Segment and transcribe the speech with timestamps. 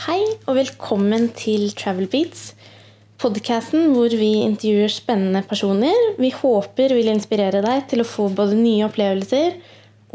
[0.00, 2.54] Hei og velkommen til Travel Beats,
[3.20, 8.56] podkasten hvor vi intervjuer spennende personer vi håper vil inspirere deg til å få både
[8.56, 9.58] nye opplevelser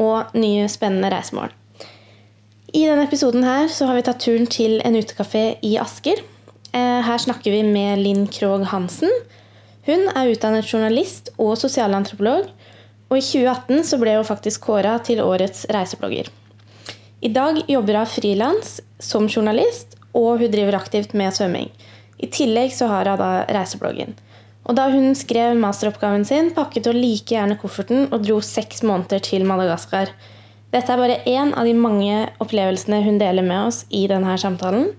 [0.02, 1.54] og nye spennende reisemål.
[2.74, 6.18] I denne episoden her så har vi tatt turen til en utekafé i Asker.
[6.74, 9.14] Eh, her snakker vi med Linn Krogh Hansen.
[9.86, 12.50] Hun er utdannet journalist og sosialantropolog,
[13.06, 16.34] og i 2018 så ble hun faktisk kåra til årets reiseblogger.
[17.20, 21.70] I dag jobber hun frilans som journalist, og hun driver aktivt med svømming.
[22.20, 24.16] I tillegg så har hun da reisebloggen.
[24.66, 29.22] Og da hun skrev masteroppgaven sin, pakket hun like gjerne kofferten og dro seks måneder
[29.22, 30.10] til Madagaskar.
[30.74, 34.90] Dette er bare én av de mange opplevelsene hun deler med oss i denne samtalen.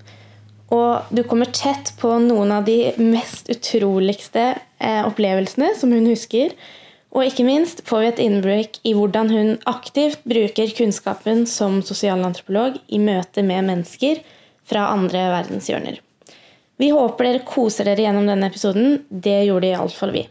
[0.73, 6.55] Og du kommer tett på noen av de mest utroligste eh, opplevelsene som hun husker.
[7.17, 12.77] Og ikke minst får vi et innblikk i hvordan hun aktivt bruker kunnskapen som sosialantropolog
[12.93, 14.21] i møte med mennesker
[14.69, 15.97] fra andre verdenshjørner.
[16.77, 18.99] Vi håper dere koser dere gjennom denne episoden.
[19.09, 20.27] Det gjorde iallfall vi.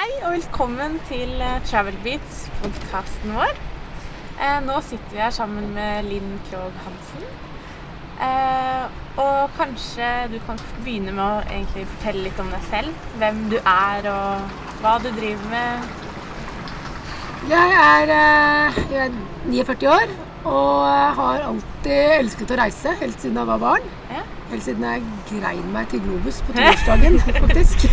[0.00, 3.69] Hei og velkommen til eh, Travel Beats, podkasten vår.
[4.40, 7.24] Eh, nå sitter vi her sammen med Linn Krogh Hansen.
[8.24, 8.84] Eh,
[9.20, 13.02] og kanskje du kan begynne med å egentlig fortelle litt om deg selv.
[13.20, 15.92] Hvem du er og hva du driver med.
[17.50, 23.36] Jeg er, eh, jeg er 49 år og har alltid elsket å reise, helt siden
[23.36, 23.92] jeg var barn.
[24.08, 24.24] Ja.
[24.50, 27.88] Helt siden jeg grein meg til Globus på torsdagen, faktisk.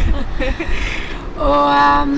[1.37, 2.13] Og ehm,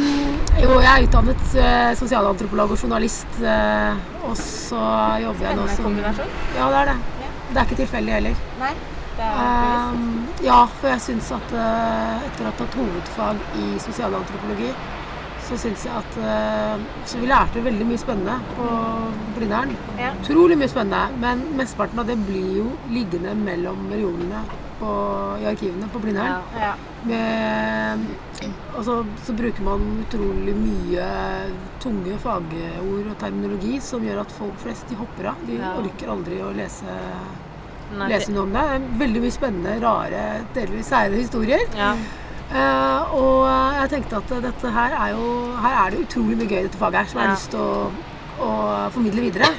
[0.61, 4.83] jo, jeg er utdannet eh, sosialantropolog og journalist, eh, og så
[5.25, 6.37] jobber jeg nå Spennende som kombinasjon.
[6.55, 6.95] Ja, det er det.
[7.23, 7.31] Ja.
[7.49, 8.39] Det er ikke tilfeldig heller.
[8.61, 8.71] Nei,
[9.17, 10.05] det er um,
[10.45, 14.71] ja, for jeg syns at eh, etter å ha tatt hovedfag i sosialantropologi,
[15.49, 16.17] så syns jeg at
[17.09, 18.67] Så vi lærte veldig mye spennende på
[19.33, 19.71] Blindern.
[19.97, 20.11] Ja.
[20.21, 21.17] Utrolig mye spennende.
[21.23, 24.43] Men mesteparten av det blir jo liggende mellom reolene
[24.79, 24.91] på,
[25.41, 26.41] i arkivene på Blindern.
[26.55, 26.73] Ja.
[28.77, 28.95] Og så,
[29.25, 31.05] så bruker man utrolig mye
[31.83, 35.43] tunge fagord og terminologi som gjør at folk flest de hopper av.
[35.47, 36.95] De orker aldri å lese,
[37.97, 38.65] Nei, lese noe om det.
[39.01, 40.23] Veldig mye spennende, rare,
[40.55, 41.65] delvis sære historier.
[41.77, 41.93] Ja.
[42.49, 43.43] Uh, og
[43.77, 45.25] jeg tenkte at dette her er jo
[45.61, 47.29] Her er det utrolig mye gøy i dette faget her som jeg Ja.
[47.29, 47.91] har lyst til å,
[48.41, 48.49] å
[48.95, 49.51] formidle videre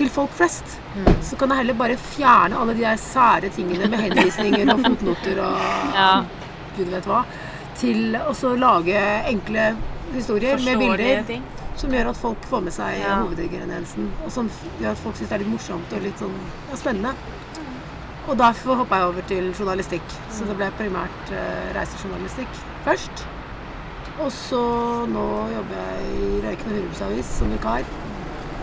[0.00, 0.78] til folk flest.
[0.96, 1.08] Mm.
[1.22, 5.40] Så kan jeg heller bare fjerne alle de der sære tingene med henvisninger og fotnoter
[5.44, 5.64] og
[6.00, 6.10] Ja.
[6.76, 7.22] gud vet hva,
[7.80, 9.00] til å lage
[9.30, 9.70] enkle
[10.14, 11.40] historier med bilder
[11.80, 13.20] som gjør at folk får med seg Ja.
[13.22, 14.10] hovedingrediensen.
[14.26, 14.50] Og som
[14.80, 16.34] gjør at folk syns det er litt morsomt og litt sånn
[16.70, 17.14] ja, spennende.
[18.28, 20.16] Og derfor hoppa jeg over til journalistikk.
[20.30, 23.24] Så det ble primært eh, reisejournalistikk først.
[24.20, 24.60] Og så
[25.08, 25.24] nå
[25.54, 27.86] jobber jeg i Røyken og Hurumsavis som vikar.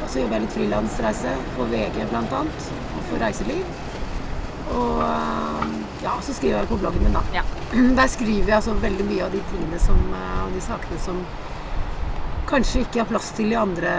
[0.08, 2.38] Og så jobber jeg litt frilansreise for VG bl.a.
[2.40, 3.64] Og for reiseliv.
[4.72, 5.74] Og eh,
[6.06, 7.24] ja, så skriver jeg på bloggen min, da.
[7.36, 7.42] Ja.
[7.98, 11.20] Der skriver jeg altså veldig mye av de tingene som, eh, og de sakene som
[12.48, 13.92] kanskje ikke har plass til i andre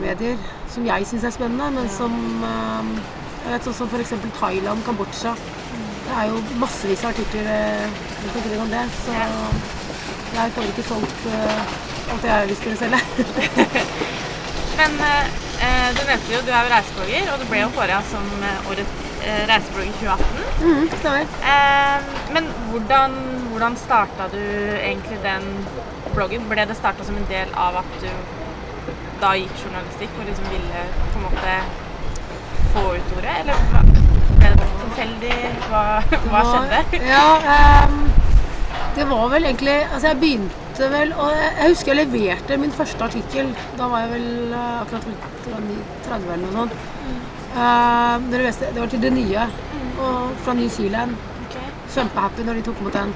[0.00, 0.40] medier,
[0.72, 2.16] som jeg syns er spennende, men som
[2.48, 2.88] eh,
[3.42, 4.14] jeg vet sånn som f.eks.
[4.38, 5.34] Thailand, Kambodsja.
[6.06, 7.92] Det er jo massevis av artikler
[8.22, 9.20] på grunn av om det, så
[10.32, 14.00] jeg får ikke solgt alt jeg har lyst til å selge.
[14.82, 14.94] Men
[15.62, 18.70] eh, du nevnte jo du er jo reiseblogger, og du ble jo kåra som eh,
[18.72, 20.40] årets eh, reiseblogg i 2018.
[20.62, 21.36] Mm, stemmer.
[21.52, 23.14] Eh, men hvordan,
[23.52, 24.40] hvordan starta du
[24.80, 25.46] egentlig den
[26.16, 26.48] bloggen?
[26.50, 28.08] Ble det starta som en del av at du
[29.22, 30.82] da gikk journalistikk og liksom ville
[31.12, 31.54] på en måte
[32.74, 33.36] få ut ordet?
[33.44, 35.36] Eller ble det tilfeldig?
[35.68, 35.84] Hva,
[36.32, 37.04] hva skjedde?
[37.06, 37.28] Ja,
[37.86, 38.02] um,
[38.98, 43.04] det var vel egentlig Altså, jeg begynte vel og jeg, husker jeg leverte min første
[43.04, 43.52] artikkel.
[43.78, 45.20] Da var jeg vel eh, akkurat rundt
[46.06, 46.72] 30 eller noe sånt.
[47.52, 49.46] Dere vet, det var til det nye.
[50.02, 51.16] Og fra New Zealand.
[51.46, 51.68] Okay.
[51.94, 53.12] Kjempehappy når de tok imot den.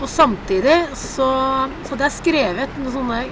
[0.00, 1.28] Og samtidig så,
[1.84, 3.24] så hadde jeg skrevet noe sånne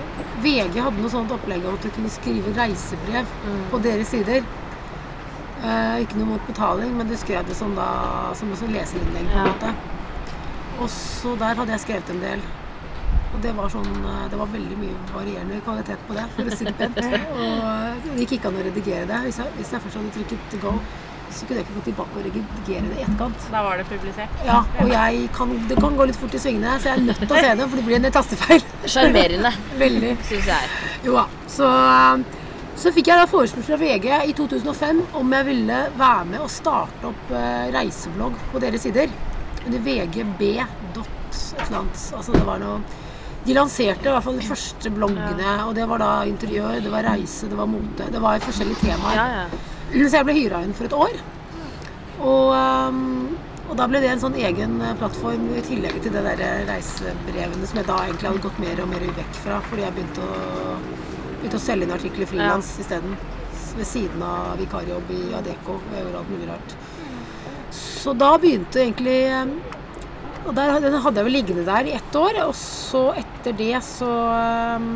[0.42, 3.30] VG hadde noe sånt opplegg om at du kunne skrive reisebrev
[3.72, 4.44] på deres sider.
[5.58, 7.88] Uh, ikke noe mot betaling, men du skrev det som, da,
[8.38, 9.26] som leserinnlegg.
[9.32, 9.52] på en Ja.
[9.52, 9.72] måte.
[10.78, 12.40] Og så der hadde jeg skrevet en del.
[13.34, 16.56] Og det var sånn eh, Det var veldig mye varierende kvalitet på det, for å
[16.56, 17.02] si det pent.
[17.34, 19.20] Og det gikk ikke an å redigere det.
[19.26, 20.74] Hvis jeg, hvis jeg først hadde trykket go,
[21.28, 23.46] så kunne jeg ikke gå tilbake og redigere det i etterkant.
[23.52, 24.42] Da var det publisert.
[24.46, 27.22] Ja, og jeg kan, det kan gå litt fort i svingene, så jeg er nødt
[27.22, 28.66] til å se det, for det blir en tastefeil.
[28.94, 29.52] Sjarmerende,
[30.28, 30.70] syns jeg.
[31.04, 31.26] Jo da.
[31.52, 31.68] Så,
[32.80, 36.52] så fikk jeg da forespørsel fra VG i 2005 om jeg ville være med og
[36.52, 39.12] starte opp eh, reiseblogg på deres sider.
[39.66, 40.48] Under vgb.
[40.62, 41.02] et
[41.66, 42.08] eller annet.
[42.16, 42.80] Altså det var noe
[43.48, 47.06] De lanserte i hvert fall de første bloggene, og det var da interiør, det var
[47.08, 48.08] reise, det var mote.
[48.12, 49.16] Det var forskjellige temaer.
[49.16, 50.00] Ja, ja.
[50.10, 51.14] Så jeg ble hyra inn for et år.
[52.18, 53.38] Og, um,
[53.70, 57.70] og da ble det en sånn egen eh, plattform i tillegg til det der reisebrevene
[57.70, 60.76] som jeg da egentlig hadde gått mer og mer vekk fra, fordi jeg begynte å,
[61.38, 63.16] begynte å selge inn artikler frilans isteden.
[63.78, 65.78] Ved siden av vikarjobb i Adecco.
[65.94, 66.78] Jeg gjorde alt mulig rart.
[67.78, 69.56] Så da begynte egentlig um,
[70.48, 72.38] Og der, den hadde jeg vel liggende der i ett år.
[72.46, 74.88] Og så etter det så um,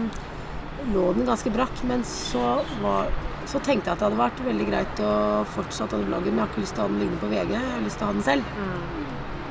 [0.94, 1.82] lå den ganske brakk.
[1.88, 3.12] Men så, var,
[3.50, 5.12] så tenkte jeg at det hadde vært veldig greit å
[5.52, 6.32] fortsette den bloggen.
[6.32, 7.52] Men jeg har ikke lyst til å ha den liggende på VG.
[7.58, 8.58] Jeg har lyst til å ha den selv.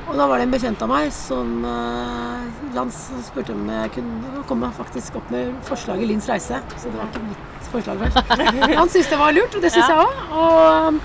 [0.02, 2.82] Og da var det en bekjent av meg som uh,
[3.22, 6.58] spurte om jeg kunne komme faktisk opp med forslaget Linns reise.
[6.74, 8.34] Så det var ikke mitt forslag først.
[8.82, 10.02] Han syntes det var lurt, og det syns Ja.
[10.02, 11.02] jeg òg.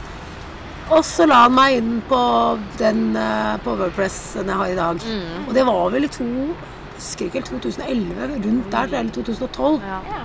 [0.87, 2.19] Og, så la han meg inn på
[2.79, 5.07] den uh, på Wordpress den jeg har i dag.
[5.45, 6.27] Og det var vel i to
[6.97, 9.81] husker ikke helt 2011, rundt der, eller 2012.
[9.85, 10.21] Ja.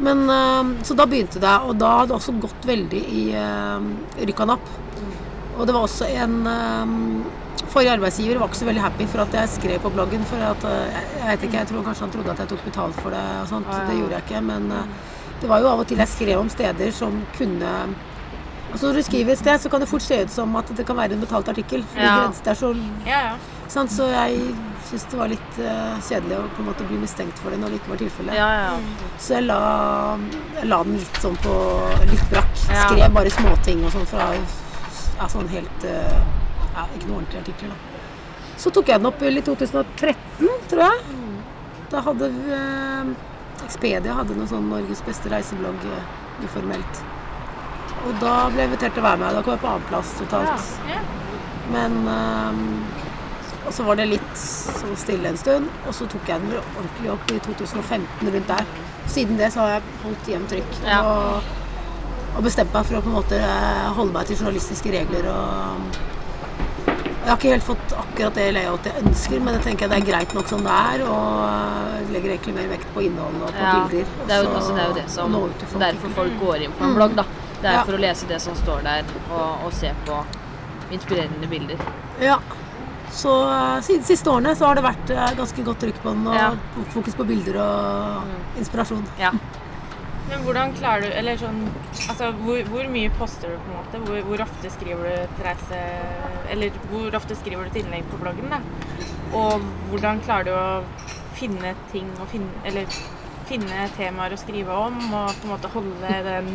[0.00, 3.84] Men, eh, så da begynte det, og da hadde det også gått veldig i uh,
[4.16, 4.70] rykkan opp.
[5.60, 6.96] Og det var også en eh,
[7.70, 10.24] Forrige arbeidsgiver var ikke så veldig happy for at jeg skrev på bloggen.
[10.26, 12.62] For at, eh, jeg, jeg vet ikke, jeg tror kanskje han trodde at jeg tok
[12.64, 13.68] betalt for det og sånt.
[13.90, 14.40] Det gjorde jeg ikke.
[14.48, 14.94] Men eh,
[15.42, 17.74] det var jo av og til jeg skrev om steder som kunne
[18.70, 20.84] Altså Når du skriver et sted, så kan det fort se ut som at det
[20.86, 21.82] kan være en betalt artikkel.
[21.92, 22.28] Fordi Ja.
[22.30, 22.70] det er så
[23.06, 23.32] Ja, ja.
[23.68, 23.90] sant?
[23.92, 24.54] Så jeg
[24.90, 27.68] syns det var litt uh, kjedelig å på en måte bli mistenkt for det når
[27.74, 28.34] det ikke var tilfellet.
[28.34, 28.78] ja, ja.
[29.18, 29.58] Så jeg la,
[30.56, 31.54] jeg la den litt sånn på
[32.10, 32.54] litt brakk.
[32.64, 36.20] Skrev bare småting og sånn fra ja, sånn helt uh,
[36.74, 38.00] ja, Ikke noe ordentlige artikler, da.
[38.56, 41.02] Så tok jeg den opp i 2013, tror jeg.
[41.90, 43.10] Da hadde uh,
[43.64, 45.82] Expedia hadde noe sånn Norges beste reiseblogg
[46.44, 47.02] uformelt.
[48.06, 49.36] Og da ble jeg invitert til å være med.
[49.36, 50.68] Da kom jeg på annenplass totalt.
[50.88, 51.00] Ja.
[51.70, 52.60] Men um,
[53.66, 57.10] Og så var det litt sånn stille en stund, og så tok jeg den ordentlig
[57.12, 58.70] opp i 2015 rundt der.
[59.10, 61.00] Siden det så har jeg holdt jevnt trykk Ja.
[61.06, 61.50] og,
[62.38, 66.00] og bestemt meg for å på en måte eh, holde meg til journalistiske regler og
[67.20, 70.06] jeg har ikke helt fått akkurat det layoutet jeg ønsker, men jeg tenker det er
[70.08, 71.02] greit nok som det er.
[71.04, 74.08] Og jeg legger egentlig mer vekt på innholdet og på Ja, bilder.
[74.16, 75.36] og Det er jo, så altså, det, er jo det som.
[75.84, 77.26] Derfor folk går inn på en blogg, da.
[77.60, 77.84] Det er Ja.
[77.84, 80.18] for å lese det som står der, og, og se på
[80.90, 81.76] inspirerende bilder.
[82.20, 82.38] Ja.
[83.10, 86.26] Så eh, siden siste årene så har det vært eh, ganske godt trykk på den,
[86.30, 86.50] og Ja.
[86.94, 89.04] fokus på bilder og inspirasjon.
[89.18, 89.32] Ja.
[90.30, 91.64] Men hvordan klarer du Eller sånn
[92.08, 93.98] Altså, hvor, hvor mye poster du, på en måte?
[94.06, 95.80] Hvor, hvor ofte skriver du til reise...
[96.54, 98.60] Eller hvor ofte skriver du til innlegg på bloggen, da?
[99.34, 102.86] Og hvordan klarer du å finne ting å finne Eller
[103.50, 106.52] finne temaer å skrive om, og på en måte holde den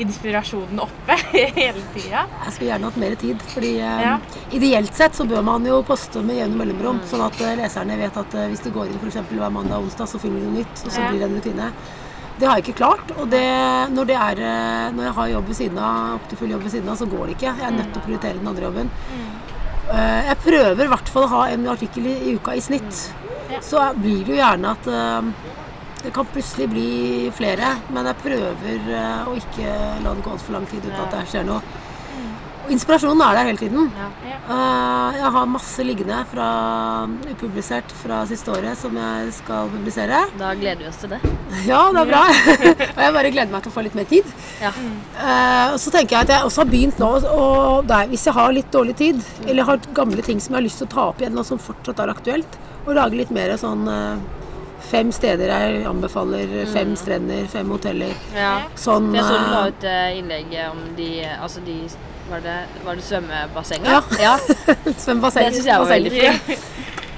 [0.00, 2.24] inspirasjonen oppe hele tida?
[2.44, 4.14] Jeg skulle gjerne hatt mer tid, fordi eh, Ja.
[4.56, 8.16] ideelt sett så bør man jo poste med jevne mellomrom, sånn at eh, leserne vet
[8.20, 9.20] at eh, hvis de går inn f.eks.
[9.30, 11.70] hver mandag og onsdag, så finner de noe nytt, og så blir det en rutine.
[12.34, 13.44] Det har jeg ikke klart, og det,
[13.94, 14.40] når, det er,
[14.96, 17.06] når jeg har jobb ved siden av, opp til full jobb ved siden av, så
[17.06, 17.52] går det ikke.
[17.60, 18.90] Jeg er nødt til å prioritere den andre jobben.
[19.12, 19.28] Mm.
[20.26, 23.04] Jeg prøver i hvert fall å ha en artikkel i, i uka i snitt.
[23.52, 23.60] Ja.
[23.62, 24.88] Så blir det jo gjerne at
[26.04, 26.90] det kan plutselig bli
[27.32, 29.72] flere, men jeg prøver eh, å ikke
[30.04, 31.62] la det gå altfor lang tid uten at det skjer noe.
[32.64, 33.88] Og inspirasjonen er der hele tiden.
[33.92, 34.06] Ja.
[34.24, 34.36] Ja.
[34.54, 36.46] Eh, jeg har masse liggende fra
[37.28, 40.22] upublisert fra siste året som jeg skal publisere.
[40.40, 41.20] Da gleder vi oss til det.
[41.68, 42.22] Ja, det er bra.
[42.96, 44.28] og jeg bare gleder meg til å få litt mer tid.
[44.60, 44.72] Ja.
[44.72, 48.36] Eh, og så tenker jeg at jeg også har begynt nå og der, Hvis jeg
[48.36, 51.10] har litt dårlig tid, eller har gamle ting som jeg har lyst til å ta
[51.12, 54.43] opp igjen, og som fortsatt er aktuelt, og lage litt mer sånn eh,
[54.90, 58.12] Fem steder jeg anbefaler, fem strender, fem hoteller.
[58.36, 58.54] ja.
[58.78, 61.78] Sånn jeg så du la eh, ut eh, innlegget om de Altså de
[62.30, 63.88] Var det, var det svømmebassenget?
[63.90, 64.00] Ja.
[64.22, 64.36] ja.
[65.04, 65.50] svømmebasseng.
[65.50, 66.70] Det syns jeg var veldig fint.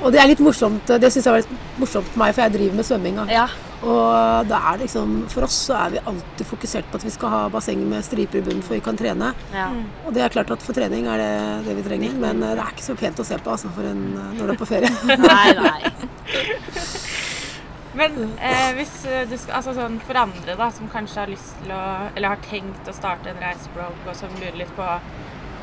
[0.03, 2.55] Og det er litt morsomt Det syns jeg var litt morsomt for meg, for jeg
[2.57, 3.21] driver med svømming.
[3.31, 3.47] Ja.
[3.87, 7.33] Og da er liksom, for oss så er vi alltid fokusert på at vi skal
[7.35, 9.33] ha basseng med striper i bunnen for vi kan trene.
[9.55, 9.69] ja.
[10.07, 11.33] Og det er klart at for trening er det
[11.69, 13.87] det vi trenger, men eh, det er ikke så pent å se på altså, for
[13.87, 14.07] en,
[14.39, 14.91] når du er på ferie.
[15.29, 15.93] Nei, nei.
[17.97, 21.55] Men eh, hvis eh, du skal, altså sånn for andre da, som kanskje har lyst
[21.63, 24.89] til å, eller har tenkt å starte en reiseblogg, og som lurer litt på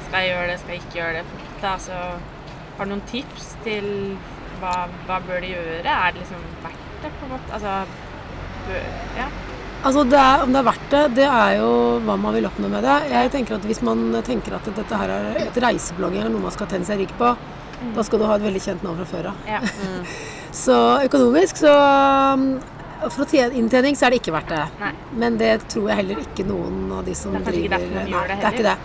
[0.07, 1.99] skal jeg gjøre det, skal jeg ikke gjøre det, da, så
[2.77, 3.87] har du noen tips til
[4.61, 4.73] hva,
[5.07, 5.81] hva bør de gjøre?
[5.85, 7.53] Er det liksom verdt det, på en måte?
[7.53, 7.77] Altså,
[8.67, 9.31] bør, ja.
[9.83, 11.71] Altså det er, Om det er verdt det, det er jo
[12.07, 12.93] hva man vil oppnå med det.
[13.11, 16.55] Jeg tenker at Hvis man tenker at dette her er et reiseblogging eller noe man
[16.55, 17.33] skal tenne seg rik på,
[17.93, 19.43] da skal du ha et veldig kjent navn fra før av.
[19.49, 19.59] ja.
[20.53, 22.47] Så økonomisk så um,
[23.07, 24.65] For å tjene inntjening så er det ikke verdt det.
[24.79, 24.91] Nei.
[25.23, 27.87] Men det tror jeg heller ikke noen av de som Det er kanskje ikke driver
[27.87, 28.75] derfor man gjør det det er ikke det.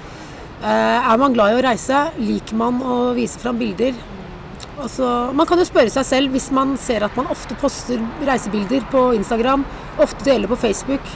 [0.59, 3.99] Uh, er man glad i å reise, liker man å vise fram bilder,
[4.79, 8.85] Altså, man kan jo spørre seg selv hvis man ser at man ofte poster reisebilder
[8.93, 9.65] på Instagram,
[9.99, 11.09] ofte deler på Facebook,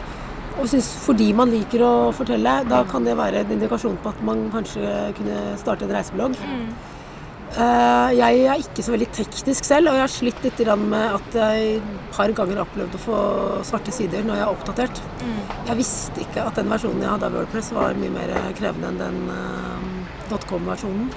[0.59, 4.25] og synes fordi man liker å fortelle, da kan det være en indikasjon på at
[4.27, 6.35] man kanskje kunne starte en reiseblogg.
[6.43, 6.67] Eh,
[7.53, 11.75] jeg er ikke så veldig teknisk selv, og jeg har slitt litt med at jeg
[11.77, 13.19] et par ganger har opplevd å få
[13.69, 15.03] svarte sider når jeg har oppdatert.
[15.69, 19.03] Jeg visste ikke at den versjonen jeg hadde av Wordpress var mye mer krevende enn
[19.03, 21.13] den uh, .com-versjonen.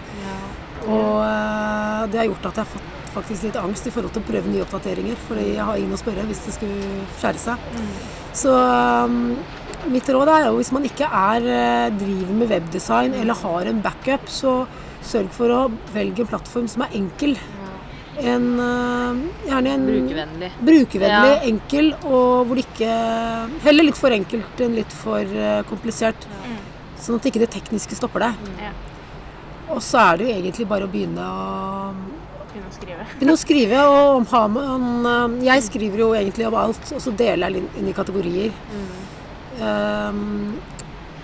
[0.85, 4.23] Og uh, det har gjort at jeg har fått faktisk litt angst i forhold til
[4.23, 7.69] å prøve nye oppdateringer, fordi jeg har ingen å spørre hvis det skulle skjære seg.
[8.35, 9.35] Så um,
[9.91, 13.81] mitt råd er jo hvis man ikke er, eh, driver med webdesign eller har en
[13.85, 14.55] backup, så
[15.05, 15.61] sørg for å
[15.93, 17.37] velge en plattform som er enkel.
[18.15, 19.17] En, eh,
[19.49, 20.51] gjerne en Brukervennlig.
[20.63, 21.39] brukervennlig, Ja.
[21.49, 26.15] enkel, og hvor det ikke Heller litt for enkelt enn litt for eh, komplisert.
[26.97, 28.33] Sånn at ikke det tekniske stopper deg.
[28.61, 28.71] Ja.
[29.69, 31.93] Og så er det jo egentlig bare å begynne å
[32.55, 33.05] Begynne å skrive.
[33.19, 37.01] Begynne å skrive, og om ha med eh, Jeg skriver jo egentlig om alt, og
[37.01, 38.51] så deler jeg inn i kategorier.
[39.61, 40.55] Um,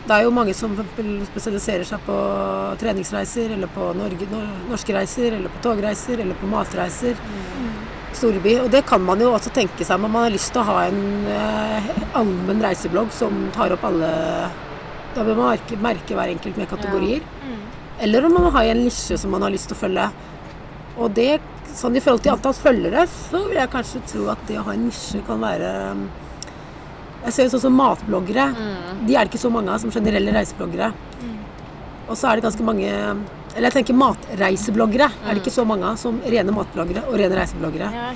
[0.08, 0.74] det er jo mange som
[1.27, 2.15] spesialiserer seg på
[2.81, 4.27] treningsreiser, eller på Norge,
[4.70, 7.20] norske reiser, eller på togreiser, eller på matreiser.
[8.17, 8.58] Storby.
[8.63, 10.79] Og det kan man jo også tenke seg, men man har lyst til å ha
[10.89, 14.12] en eh, allmenn reiseblogg som tar opp alle
[15.15, 17.24] Da vil man merke, merke hver enkelt med kategorier.
[18.01, 20.05] Eller om man har en nisje som man har lyst til å følge.
[20.98, 21.39] Og det,
[21.75, 24.75] sånn i forhold til antall følgere, så vil jeg kanskje tro at det å ha
[24.75, 25.72] en nisje kan være
[27.22, 28.48] Jeg ser jo sånn som matbloggere.
[29.06, 30.92] De er det ikke så mange av som generelle reisebloggere.
[32.10, 35.84] Og så er det ganske mange Eller jeg tenker matreisebloggere er det ikke så mange
[35.84, 37.90] av som rene matbloggere og rene reisebloggere.
[37.92, 38.12] Ja.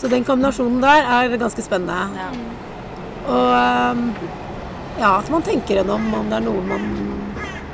[0.00, 2.08] Så den kombinasjonen der er ganske spennende.
[2.18, 2.30] Ja.
[3.30, 4.02] Og ehm,
[4.98, 6.88] ja, at man tenker gjennom om det er noe man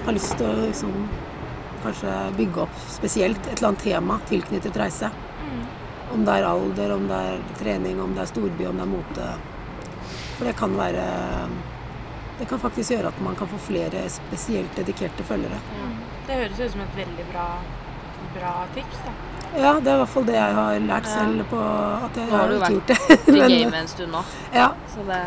[0.04, 0.92] har lyst til å liksom,
[1.86, 3.40] kanskje bygge opp spesielt.
[3.48, 5.10] Et eller annet tema tilknyttet reise.
[6.12, 8.92] Om det er alder, om det er trening, om det er storby, om det er
[8.92, 9.30] mote.
[10.36, 11.04] For det kan være
[12.38, 15.56] Det kan faktisk gjøre at man kan få flere spesielt dedikerte følgere.
[16.26, 17.46] Det høres ut som et veldig bra,
[18.34, 18.98] bra tips.
[19.06, 19.14] da.
[19.56, 22.34] Ja, det er i hvert fall det jeg har lært selv på at jeg Nå
[22.34, 23.32] har har du ikke vært gjort det.
[23.32, 24.22] I gamet en stund nå.
[24.52, 25.22] ja, Så det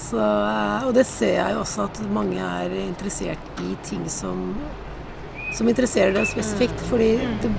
[0.00, 4.54] Så, eh, og det ser jeg jo også at mange er interessert i ting som,
[5.56, 6.78] som interesserer dem spesifikt.
[6.92, 7.10] Fordi
[7.42, 7.50] det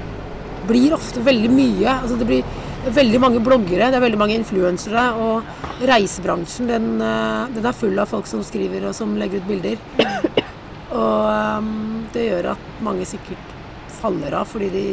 [0.70, 1.98] blir ofte veldig mye.
[1.98, 2.44] Altså det blir
[2.90, 5.06] veldig mange bloggere, det er veldig mange influensere.
[5.22, 9.48] Og reisebransjen den, eh, den er full av folk som skriver og som legger ut
[9.48, 9.78] bilder.
[10.92, 13.54] Og um, det gjør at mange sikkert
[14.02, 14.86] faller av fordi de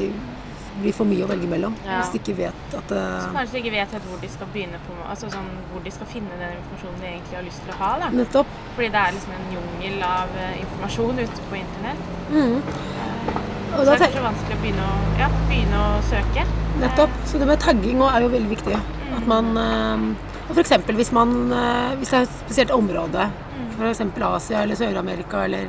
[0.79, 1.75] blir for mye å velge mellom.
[1.83, 1.99] Ja.
[1.99, 4.53] Hvis de ikke vet at Så eh, kanskje de ikke vet helt hvor de skal
[4.55, 7.75] begynne på, altså sånn, hvor de skal finne den informasjonen de egentlig har lyst til
[7.75, 7.91] å ha.
[8.05, 8.13] da.
[8.15, 8.57] Nettopp.
[8.79, 13.48] Fordi det er liksom en jungel av eh, informasjon ute på internett.
[13.75, 16.47] Og Så er det tenk- vanskelig å begynne å, ja, begynne å søke.
[16.81, 17.11] Nettopp.
[17.27, 18.79] Så det med tagging òg er jo veldig viktig.
[19.19, 20.05] At man eh,
[20.49, 23.29] og for eksempel hvis man eh, Hvis det er et spesielt område,
[23.77, 24.01] f.eks.
[24.31, 25.69] Asia eller Sør-Amerika, eller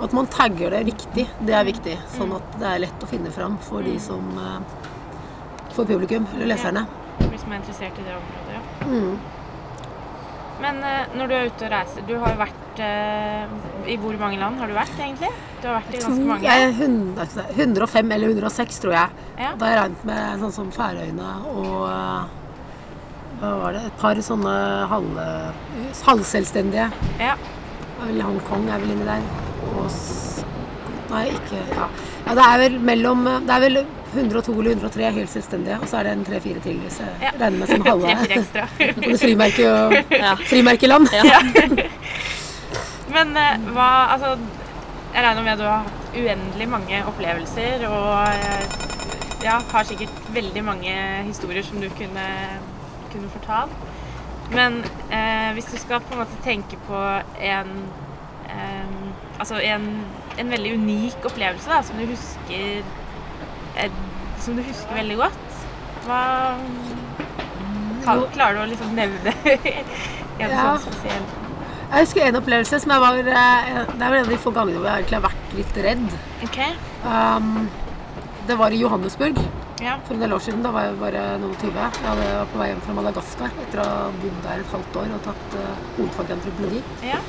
[0.00, 1.96] at man tagger det riktig, det er viktig.
[2.14, 4.60] Sånn at det er lett å finne fram for de som eh,
[5.74, 6.86] For publikum, eller leserne.
[7.30, 9.37] Hvis man er interessert i det området, ja.
[10.62, 13.52] Men eh, når du er ute og reiser Du har jo vært eh,
[13.92, 15.30] I hvor mange land har du vært, egentlig?
[15.62, 16.46] Du har vært i ganske mange.
[16.46, 19.22] jeg er 100, 105 eller 106, tror jeg.
[19.38, 19.52] Ja.
[19.58, 22.36] Da har jeg regnet med sånn som Færøyene og eh,
[23.38, 23.84] hva var det?
[23.86, 24.52] Et par sånne
[24.90, 25.18] halv,
[26.08, 26.88] halvselvstendige.
[27.22, 27.36] Ja.
[28.02, 29.22] Hongkong er vel inni der.
[29.78, 29.86] Og
[31.08, 31.86] Nei, ikke ja.
[32.28, 32.34] Ja.
[32.38, 33.78] Det er vel mellom Det er vel
[34.14, 37.30] 102 eller 103 helt selvstendige, og så er det en tre-fire til hvis jeg Ja.
[37.40, 38.06] regner med som halve.
[39.02, 40.34] Både frimerke og Ja.
[40.48, 41.08] frimerkeland.
[41.12, 41.42] Ja.
[43.14, 44.34] Men eh, hva Altså,
[45.14, 48.64] jeg regner med at du har hatt uendelig mange opplevelser og eh,
[49.44, 50.94] ja, har sikkert veldig mange
[51.28, 52.26] historier som du kunne,
[53.12, 53.72] kunne fortalt.
[54.52, 54.80] Men
[55.12, 57.00] eh, hvis du skal på en måte tenke på
[57.44, 57.72] en
[58.48, 59.07] eh,
[59.38, 59.84] Altså en,
[60.38, 62.82] en veldig unik opplevelse da, som du husker
[63.78, 63.90] eh,
[64.42, 65.58] Som du husker veldig godt,
[66.06, 66.22] hva
[68.04, 69.34] kan, Klarer du å liksom nevne
[70.42, 70.64] en Ja.
[70.78, 71.28] sånn spesiell
[71.88, 74.52] Jeg husker en opplevelse som jeg var eh, Det er vel en av de få
[74.56, 76.04] gangene hvor jeg egentlig har vært litt redd.
[76.44, 76.58] OK.
[77.08, 77.54] Um,
[78.48, 79.38] det var i Johannesburg
[79.80, 79.94] Ja.
[80.04, 80.62] for en del år siden.
[80.64, 81.84] Da var jeg bare noen og tyve.
[81.94, 84.96] Jeg hadde- var på vei hjem fra Madagaskar etter å ha bodd der et halvt
[85.02, 86.82] år og tatt uh, hovedfag i antropologi.
[87.12, 87.20] ja.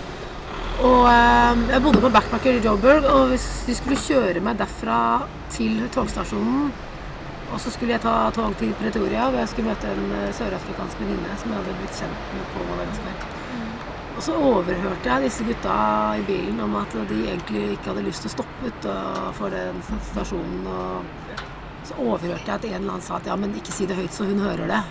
[0.79, 4.99] Og eh, jeg bodde på backpacker i Joburg, og hvis de skulle kjøre meg derfra
[5.51, 6.69] til togstasjonen,
[7.49, 11.01] og så skulle jeg ta tog til Pretoria, hvor jeg skulle møte en eh, sørafrikansk
[11.01, 13.27] venninne som jeg hadde blitt kjent med på Madagaskar.
[14.19, 15.75] Og så overhørte jeg disse gutta
[16.19, 19.79] i bilen om at de egentlig ikke hadde lyst til å stoppe utenfor den
[20.11, 21.37] stasjonen og
[21.87, 24.13] så overhørte jeg at en eller annen sa at ja, men ikke si det høyt
[24.13, 24.81] så hun hører det.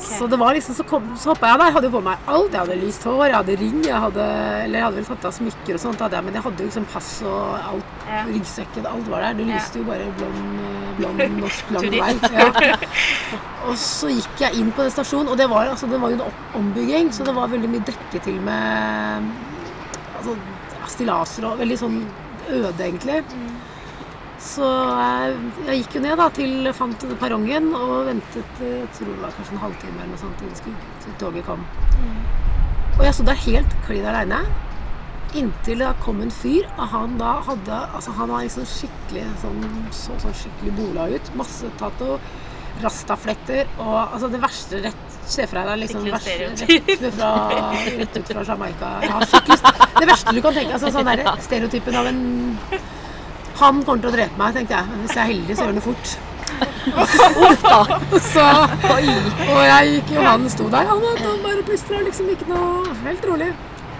[0.00, 1.72] Så det var liksom, så, kom, så hoppa jeg der.
[1.76, 2.52] Hadde jo på meg alt.
[2.54, 4.26] Jeg hadde lyst hår, jeg hadde ring, jeg hadde
[4.64, 6.88] Eller jeg hadde vel tatt av smykker og sånt, jeg, men jeg hadde jo liksom
[6.92, 7.94] pass og alt.
[8.08, 8.22] Ja.
[8.28, 9.38] Ryggsekken, alt var der.
[9.40, 12.12] Det lyste jo bare blond, eh, blond norsk lang vei.
[12.32, 12.48] Ja.
[13.68, 16.18] Og så gikk jeg inn på den stasjonen, og det var, altså, det var jo
[16.18, 19.28] en ombygging, så det var veldig mye dekke til med
[20.18, 20.34] altså,
[20.90, 22.00] stillaser og veldig sånn
[22.50, 23.22] øde, egentlig.
[24.42, 29.36] Så jeg, gikk jo ned da til fant perrongen og ventet jeg tror det var
[29.36, 31.62] kanskje en halvtime eller noe sånt til, til toget kom.
[32.98, 34.42] Og jeg sto der helt klin aleine.
[35.38, 39.62] Inntil det kom en fyr, og han da hadde Altså han var liksom skikkelig sånn,
[39.96, 41.30] så sånn skikkelig bola ut.
[41.38, 42.18] Masse tato,
[42.82, 47.30] rastafletter og altså det verste rett Se for deg liksom det Skikkelig verste rett, fra,
[48.00, 48.90] rett ut fra Jamaica.
[49.06, 49.20] Ja,
[50.00, 52.24] det verste du kan tenke altså sånn der stereotypen av en
[53.60, 55.00] Han kommer til å drepe meg, tenkte jeg.
[55.02, 56.14] Hvis jeg er heldig, så gjør han det fort.
[58.32, 58.44] Så,
[58.82, 63.24] og jeg gikk jo, han sto der, han, han bare plystra liksom ikke noe Helt
[63.28, 63.50] rolig.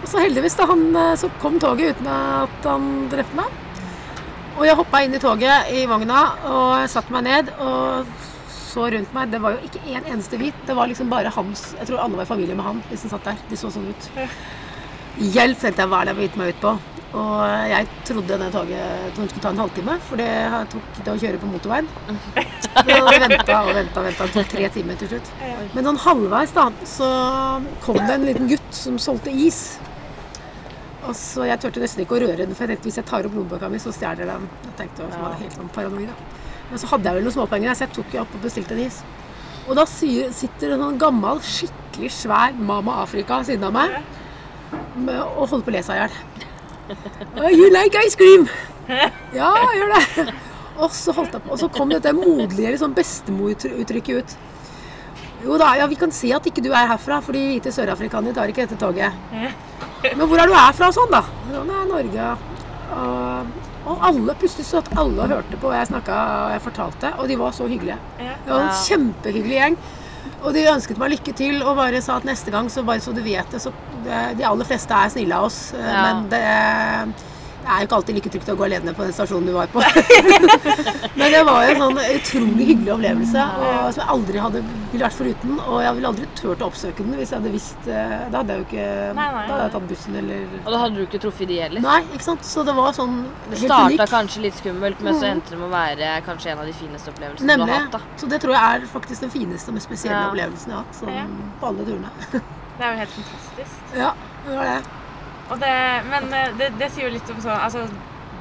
[0.02, 3.58] Og så heldigvis da, han, eh, så kom toget uten at han drepte meg.
[4.58, 8.10] Og jeg hoppa inn i toget i vogna og satte meg ned og
[8.50, 9.30] så rundt meg.
[9.32, 10.58] Det var jo ikke en eneste hvit.
[10.66, 13.14] Det var liksom bare hans Jeg tror alle var i familie med han, hvis han
[13.14, 13.40] satt der.
[13.50, 14.10] De så sånn ut.
[15.32, 15.92] Hjelp, tenkte jeg.
[15.92, 16.74] Hva er det jeg har gitt meg ut på?
[17.12, 20.30] Og jeg trodde det toget skulle ta en halvtime, for det
[20.72, 21.88] tok det å kjøre på motorveien.
[22.72, 24.00] Og venta og venta.
[24.00, 24.24] venta.
[24.24, 25.26] Det tok tre timer til slutt.
[25.74, 27.08] Men sånn halvveis da, så
[27.84, 29.58] kom det en liten gutt som solgte is.
[31.02, 33.28] Og så Jeg turte nesten ikke å røre den, for jeg tenkte hvis jeg tar
[33.28, 34.46] opp lommeboka mi, så stjeler den.
[34.70, 36.08] Jeg tenkte det var helt sånn paranoid.
[36.08, 36.40] da.
[36.70, 38.84] Men så hadde jeg vel noen småpenger, så jeg tok jo opp og bestilte en
[38.86, 39.02] is.
[39.66, 44.00] Og da sitter en sånn gammel, skikkelig svær Mama Afrika siden av meg
[44.72, 46.16] og holder på å le seg i hjel.
[47.38, 48.48] Oh, you like ice cream?
[49.34, 50.26] Ja, gjør det.
[50.82, 54.36] Og så, holdt jeg på, og så kom dette moderlige liksom bestemoruttrykket ut.
[55.42, 58.34] Jo da, ja, vi kan si at ikke du er herfra, for de hvite sørafrikanere
[58.36, 59.14] tar ikke dette toget.
[59.32, 61.22] Men hvor er du herfra og sånn, da?
[61.52, 62.28] Ja, det er Norge.
[62.92, 63.56] Og,
[63.88, 67.30] og alle plutselig så at alle hørte på hva jeg snakka og jeg fortalte, og
[67.30, 67.98] de var så hyggelige.
[68.18, 69.78] Det var en kjempehyggelig gjeng.
[70.42, 73.12] Og de ønsket meg lykke til og bare sa at neste gang, så bare så
[73.14, 73.70] du vet det, så
[74.02, 76.02] De aller fleste er snille av oss, eh, Ja.
[76.02, 76.42] men det,
[77.62, 79.68] det er jo ikke alltid like trygt å gå alene på den stasjonen du var
[79.72, 79.82] på.
[81.18, 85.04] men det var jo en sånn utrolig hyggelig opplevelse og, som jeg aldri hadde ville
[85.06, 85.52] vært foruten.
[85.66, 88.56] Og jeg ville aldri turt å oppsøke den hvis jeg hadde visst eh, Da hadde
[88.56, 88.86] jeg jo ikke
[89.18, 89.44] Nei, nei.
[89.46, 91.84] Da hadde jeg tatt bussen eller Og da hadde du ikke truffet de heller.
[91.86, 92.44] Nei, ikke sant.
[92.48, 93.18] Så det var sånn
[93.52, 95.30] Det starta kanskje litt skummelt, men så Mm.
[95.36, 97.92] endte det med å være kanskje en av de fineste opplevelsene du har hatt.
[97.94, 98.00] da.
[98.18, 100.30] Så det tror jeg er faktisk den fineste og mest spesielle Ja.
[100.32, 100.98] opplevelsen jeg har hatt.
[100.98, 101.26] Sånn, Ja.
[101.60, 102.10] På alle turene.
[102.32, 103.74] Det er jo helt fantastisk.
[104.02, 104.10] ja,
[104.46, 105.01] det var det.
[105.50, 105.74] Det,
[106.10, 107.84] men eh, det, det sier jo litt om sånn altså,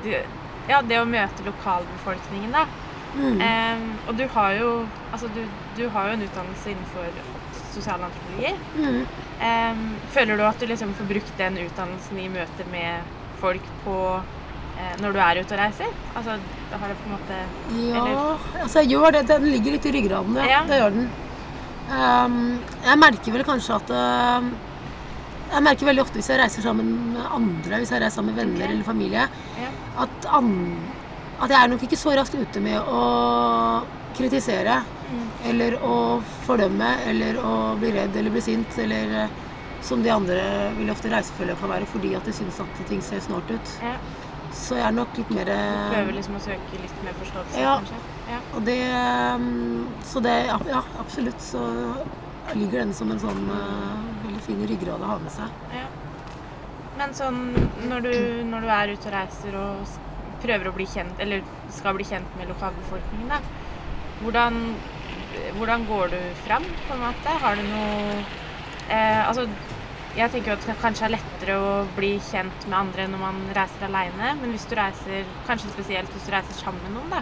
[0.03, 0.21] det,
[0.69, 2.65] Ja, det å møte lokalbefolkningen, da.
[3.11, 3.41] Mm.
[3.41, 4.67] Um, og du har jo
[5.11, 5.41] Altså, du,
[5.75, 7.09] du har jo en utdannelse innenfor
[7.71, 8.53] sosialantropologi.
[8.79, 9.01] Mm.
[9.41, 13.11] Um, føler du at du liksom får brukt den utdannelsen i møte med
[13.41, 15.93] folk på uh, når du er ute og reiser?
[16.15, 16.35] Altså,
[16.71, 17.39] har det på en måte
[17.75, 19.27] Ja, Eller- altså jeg gjør det.
[19.27, 20.49] Den ligger litt i ryggraden, ja.
[20.51, 20.63] Ja.
[20.67, 21.07] Det gjør den.
[21.91, 22.37] Um,
[22.85, 24.51] jeg merker vel kanskje at ehm,
[25.51, 28.43] Jeg merker veldig ofte hvis jeg reiser sammen med andre, hvis jeg reiser sammen med
[28.43, 28.73] venner okay.
[28.75, 29.27] eller familie,
[29.59, 29.71] Ja.
[30.05, 30.51] at, an,
[31.41, 33.01] at jeg er nok ikke så raskt ute med å
[34.15, 34.81] kritisere.
[35.11, 35.27] Mm.
[35.51, 35.95] Eller å
[36.45, 39.37] fordømme, eller å bli redd eller bli sint, eller eh,
[39.83, 40.41] som de andre
[40.77, 43.75] vil ofte reisefølger kan være fordi at de syns at ting ser snålt ut.
[43.83, 43.95] Ja.
[44.55, 45.53] Så jeg er nok litt mer du
[45.93, 47.75] Prøver liksom å søke litt mer forståelse, Ja.
[47.79, 47.99] kanskje?
[48.31, 48.39] Ja.
[48.55, 48.79] Og det
[49.39, 51.39] um, Så det Ja, ja, absolutt.
[51.39, 51.61] Så
[52.53, 55.59] ligger den som en sånn uh, veldig fin ryggrad å ha med seg.
[55.75, 55.87] Ja.
[56.99, 57.41] Men sånn
[57.89, 58.13] når du,
[58.49, 59.99] når du er ute og reiser og
[60.41, 63.39] prøver å bli kjent, eller skal bli kjent med lokalbefolkningen, da,
[64.21, 64.57] hvordan,
[65.57, 67.35] hvordan går du fram, på en måte?
[67.43, 68.17] Har du noe
[68.89, 69.45] eh, Altså,
[70.17, 73.37] jeg tenker jo at det kanskje er lettere å bli kjent med andre når man
[73.55, 77.21] reiser aleine, men hvis du reiser, kanskje spesielt hvis du reiser sammen med noen, da,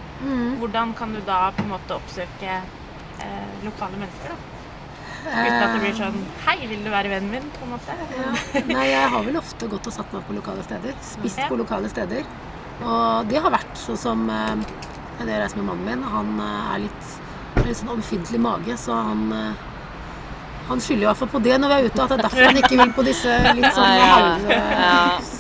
[0.62, 4.59] hvordan kan du da på en måte oppsøke eh, lokale mennesker, da?
[5.26, 7.48] Uten at det blir sånn Hei, vil du være vennen min?
[7.56, 7.96] på en måte.
[8.16, 8.62] Ja.
[8.72, 10.94] Nei, jeg har vel ofte gått og satt meg på lokale steder.
[11.06, 11.48] Spist Ja.
[11.52, 12.24] på lokale steder.
[12.84, 14.28] Og det har vært sånn som
[15.20, 16.04] Det Jeg reiser med mannen min.
[16.04, 17.10] Han eh, er litt,
[17.66, 19.66] litt sånn omfintlig mage, så han eh,
[20.70, 22.46] han skylder i hvert fall på det når vi er ute, at det er derfor
[22.46, 25.39] han ikke vil på disse litt sånn halv...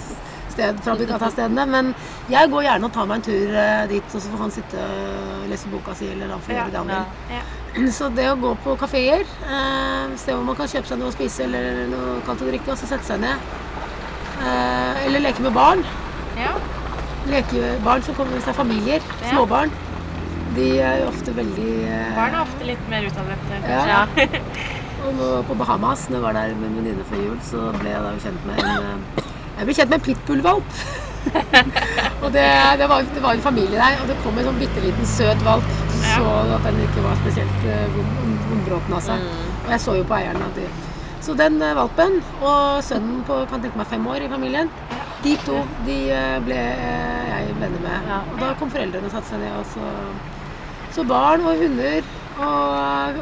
[0.60, 0.96] Ja.
[1.00, 1.66] Bugata-stedene.
[1.70, 1.94] Men
[2.30, 4.86] jeg går gjerne og tar meg en tur eh, dit, og så får han sitte
[4.90, 7.92] og lese boka si, eller han får gjøre det han vil.
[7.94, 11.16] Så det å gå på kafeer, eh, sted hvor man kan kjøpe seg noe å
[11.16, 13.38] spise eller noe kaldt å drikke, og så sette seg ned.
[14.40, 15.86] Eh, eller leke med barn.
[16.40, 16.56] ja.
[17.86, 19.04] Barn som kommer hvis det er familier.
[19.22, 19.30] Ja.
[19.36, 19.70] Småbarn.
[20.56, 21.74] de er jo ofte veldig
[22.16, 24.00] Barn er ofte litt mer utadvendte, Ja.
[25.06, 27.92] Og nå på Bahamas, når jeg var der med en venninne før jul, så ble
[27.94, 29.04] jeg da kjent med en
[29.60, 30.78] Jeg ble kjent med en pitbullvalp.
[32.24, 32.46] og det,
[32.80, 35.44] det, var, det var en familie der, og det kom en sånn bitte liten søt
[35.44, 35.74] valp.
[36.00, 36.24] Så
[36.56, 39.28] at den ikke var spesielt eh, vondbråten av seg.
[39.66, 40.70] Og jeg så jo på eieren at de
[41.22, 44.72] Så den eh, valpen og sønnen på kan tenke meg fem år i familien,
[45.26, 48.10] de to de eh, ble jeg venner med.
[48.16, 48.24] Ja.
[48.32, 49.94] Og da kom foreldrene og satte seg ned og så
[50.96, 52.02] så barn og hunder
[52.42, 53.20] og,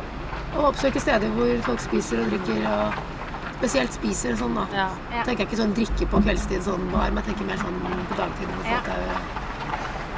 [0.56, 3.17] og oppsøke steder hvor folk spiser og drikker og
[3.58, 4.66] spesielt spiser og sånn da.
[4.76, 4.88] Ja.
[5.12, 5.24] Ja.
[5.26, 7.78] Tenker jeg ikke sånn drikke på kveldstid sånn bar, men jeg tenker mer sånn
[8.12, 8.50] på dagtid.
[8.66, 8.80] Ja.
[8.94, 9.46] er-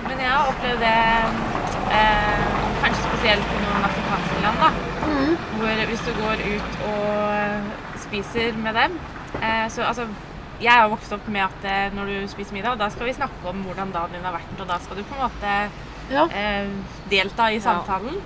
[0.09, 0.99] Men jeg har opplevd det
[1.91, 2.43] eh,
[2.81, 4.69] kanskje spesielt i noen afrikanske land, da.
[5.09, 5.35] Mm.
[5.59, 8.99] Hvor hvis du går ut og spiser med dem
[9.41, 10.05] eh, Så altså
[10.61, 13.47] Jeg har vokst opp med at eh, når du spiser middag, da skal vi snakke
[13.47, 15.53] om hvordan dagen din har vært, og da skal du på en måte
[16.11, 16.25] Ja.
[16.33, 16.67] eh,
[17.09, 18.17] delta i samtalen.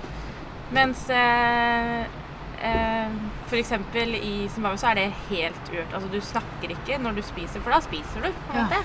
[0.72, 2.00] Mens eh,
[2.62, 3.08] eh,
[3.50, 3.72] f.eks.
[4.20, 5.94] i Zimbabwe så er det helt uørt.
[5.94, 8.30] Altså du snakker ikke når du spiser, for da spiser du.
[8.48, 8.64] på en Ja.
[8.64, 8.84] måte.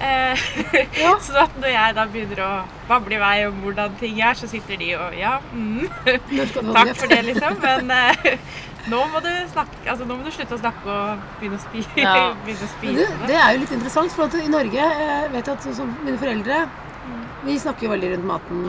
[0.00, 0.36] Eh,
[1.04, 1.12] Ja.
[1.22, 2.52] så at når jeg da begynner å
[2.88, 6.96] bable i vei om hvordan ting er, så sitter de og ja, mm, du takk
[6.98, 7.60] for det, liksom.
[7.62, 8.38] Men eh,
[8.90, 11.84] nå må du snakke, altså nå må du slutte å snakke og begynne å, spi
[12.02, 12.32] Ja.
[12.44, 12.96] begynne å spise.
[13.06, 16.18] det, det er jo litt interessant, for i Norge jeg vet jeg at sånn mine
[16.20, 16.64] foreldre
[17.44, 18.60] Vi snakker jo veldig rundt maten.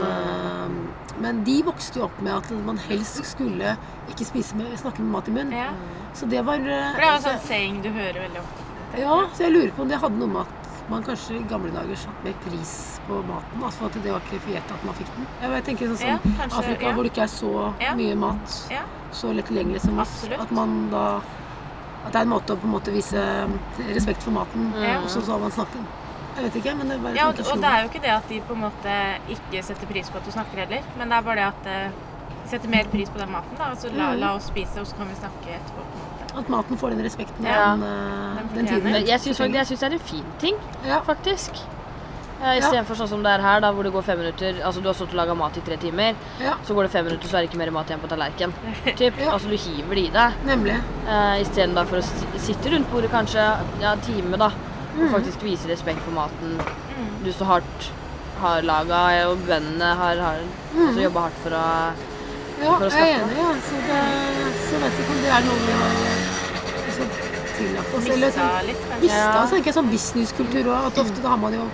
[1.22, 3.78] Men de vokste jo opp med at man helst skulle
[4.12, 5.56] ikke spise med, snakke med mat i munnen.
[5.56, 5.70] Ja.
[6.14, 8.62] Så det var eh, For det er en sånn saying du hører veldig ofte.
[9.00, 11.72] Ja, så jeg lurer på om det hadde noe med at man kanskje i gamle
[11.74, 12.74] dager satte mer pris
[13.08, 13.64] på maten.
[13.66, 15.26] Altså at det var gjett at man fikk den.
[15.42, 16.94] Jeg tenker sånn som Ja, kanskje, Afrika, ja.
[16.94, 17.96] hvor det ikke er så Ja.
[17.96, 18.84] mye mat, Ja.
[19.12, 20.28] så lett tilgjengelig som oss.
[20.40, 21.22] At man da
[22.06, 23.18] At det er en måte å på en måte vise
[23.90, 25.80] respekt for maten, og så har man snakke.
[26.36, 28.12] Jeg vet ikke, men det er bare Ja, og, og det er jo ikke det
[28.16, 28.96] at de på en måte
[29.36, 32.02] ikke setter pris på at du snakker heller, men det er bare det at eh,
[32.44, 33.56] de setter mer pris på den maten.
[33.58, 34.20] da, altså la, Mm.
[34.20, 35.86] la oss spise, og så kan vi snakke etterpå.
[35.86, 36.38] på en måte.
[36.40, 37.72] At maten får den respekten Ja.
[37.76, 39.08] den, eh, Den den tiden.
[39.08, 41.00] Jeg syns synes det er en fin ting, Ja.
[41.00, 41.56] faktisk.
[42.44, 44.88] Ja, Istedenfor sånn som det er her, da, hvor det går fem minutter Altså du
[44.90, 47.38] har stått og laga mat i tre timer, ja, så går det fem minutter, så
[47.38, 48.54] er det ikke mer mat igjen på tallerkenen.
[49.00, 49.14] Typ.
[49.18, 49.32] Ja.
[49.32, 50.34] Altså du hiver det i deg.
[50.46, 50.76] nemlig.
[51.08, 53.40] Uh, Istedenfor å sitte rundt bordet kanskje
[53.82, 54.52] ja, en time, da.
[54.96, 56.58] Og faktisk vise respekt for maten
[57.26, 57.92] du så hardt
[58.40, 60.42] har laga, og bøndene har, har
[60.76, 61.00] mm.
[61.00, 61.64] jobba hardt for å
[62.56, 63.38] Ja, For å jeg er enig.
[63.40, 63.48] Ja.
[63.68, 64.02] Så, det,
[64.70, 65.98] så vet ikke om det er noe vi har
[66.86, 67.10] liksom,
[67.58, 68.06] tillagt oss.
[68.16, 68.70] Eller sånn,
[69.02, 69.42] mista, Ja.
[69.42, 70.88] så tenker jeg sånn businesskultur òg.
[70.92, 71.66] At ofte da har man jo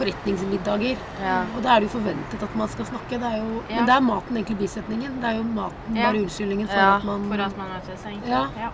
[0.00, 0.98] forretningsmiddager.
[1.22, 1.36] Ja.
[1.56, 3.20] Og da er det jo forventet at man skal snakke.
[3.22, 3.76] Det er jo, Ja.
[3.76, 5.20] Men det er maten egentlig bisetningen.
[5.22, 6.96] Det er jo maten bare unnskyldningen for Ja.
[6.96, 8.02] at man For at man møtes.
[8.06, 8.30] egentlig.
[8.30, 8.70] Ja.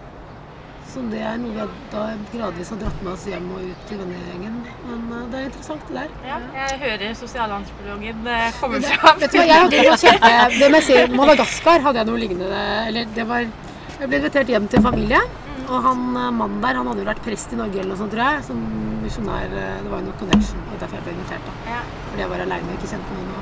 [0.92, 2.02] Så det er noe vi da
[2.34, 4.56] gradvis har dratt med oss hjem og ut til vennegjengen.
[4.88, 6.10] Men eh, det er interessant, det der.
[6.28, 9.20] Ja, jeg hører sosialantropologen eh, komme Men det- fram.
[9.22, 10.32] Vet du hva, jeg hadde noe kjempe...
[10.58, 14.52] Det må jeg si, Madagaskar hadde jeg noe lignende Eller det var Jeg ble invitert
[14.52, 15.22] hjem til familie.
[15.62, 18.12] Og han eh, mannen der, han hadde jo vært prest i Norge eller noe sånt,
[18.12, 18.44] tror jeg.
[18.50, 18.60] Som
[19.06, 19.48] misjonær.
[19.62, 20.60] eh, Det var jo noe connection.
[20.68, 21.80] Og derfor jeg ble invitert, da.
[22.10, 23.32] Fordi jeg var aleine og ikke kjente noen.
[23.32, 23.40] Og,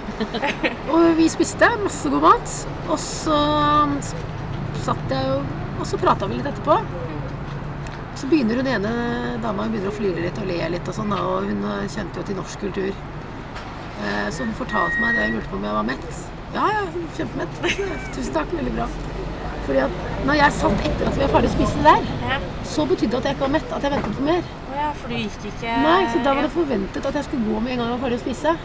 [1.01, 2.57] og vi spiste masse god mat.
[2.87, 3.43] Og så
[3.83, 3.99] um,
[4.87, 5.41] satt jeg jo
[5.81, 6.75] Og så prata vi litt etterpå.
[8.21, 8.91] Så begynner hun ene
[9.41, 12.21] dama hun begynner å flire litt og le litt, og sånn, og hun eh, kjente
[12.21, 12.91] jo til norsk kultur.
[14.05, 16.21] Eh, Så hun fortalte meg det jeg lurte på om jeg var mett.
[16.53, 16.85] Ja, ja,
[17.17, 17.61] kjempemett.
[18.15, 18.89] Tusen takk, veldig bra.
[19.65, 22.07] Fordi at når jeg satt etter at vi var ferdig å spise der,
[22.71, 24.49] så betydde det at jeg ikke var mett, at jeg ventet på mer.
[24.77, 27.61] Ja, for du gikk ikke Nei, så da var det forventet at jeg skulle gå
[27.65, 28.57] med en gang jeg var ferdig å spise.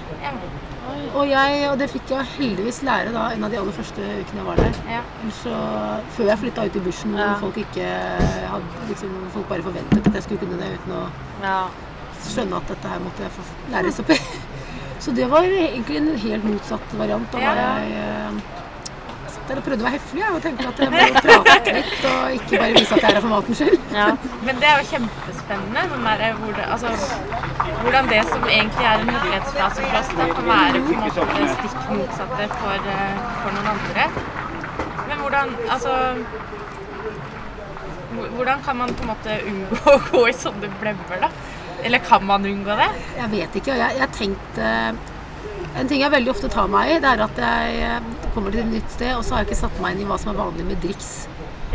[1.15, 4.41] Og, jeg, og det fikk jeg heldigvis lære da en av de aller første ukene
[4.41, 4.79] jeg var der.
[4.91, 5.01] Ja.
[5.39, 5.53] Så,
[6.17, 7.35] før jeg flytta ut i bushen, hvor Ja.
[7.41, 7.87] folk ikke
[8.51, 11.05] hadde, liksom, folk bare forventet at jeg skulle kunne det uten å
[11.43, 11.57] Ja.
[12.25, 14.19] skjønne at dette her måtte jeg få læres opp i.
[15.05, 18.37] Så det var egentlig en helt motsatt variant av hva jeg
[19.45, 21.39] eh, jeg satt der og prøvde å være høflig jeg, og tenkte at jeg må
[21.45, 23.77] prate litt og ikke bare vise at jeg er her for matens skyld.
[23.99, 24.07] ja.
[24.47, 25.83] Men det er jo kjempespennende.
[25.91, 26.89] Sånn der, hvor det, altså,
[27.83, 31.49] hvordan det som egentlig er en høflighetsfrase for oss, det kan være på en måte
[31.59, 34.09] stikk motsatte for, eh, for noen andre.
[35.05, 35.93] Men hvordan Altså
[38.35, 41.29] Hvordan kan man på en måte unngå å gå i sånne blemmer, da?
[41.83, 42.87] Eller kan man unngå det?
[43.17, 43.73] Jeg vet ikke.
[43.73, 44.69] og Jeg, jeg tenkte
[45.75, 48.63] En ting jeg veldig ofte tar meg i, det er at jeg eh, kommer til
[48.63, 50.37] et nytt sted, og så har jeg ikke satt meg inn i hva som er
[50.39, 51.09] vanlig med driks.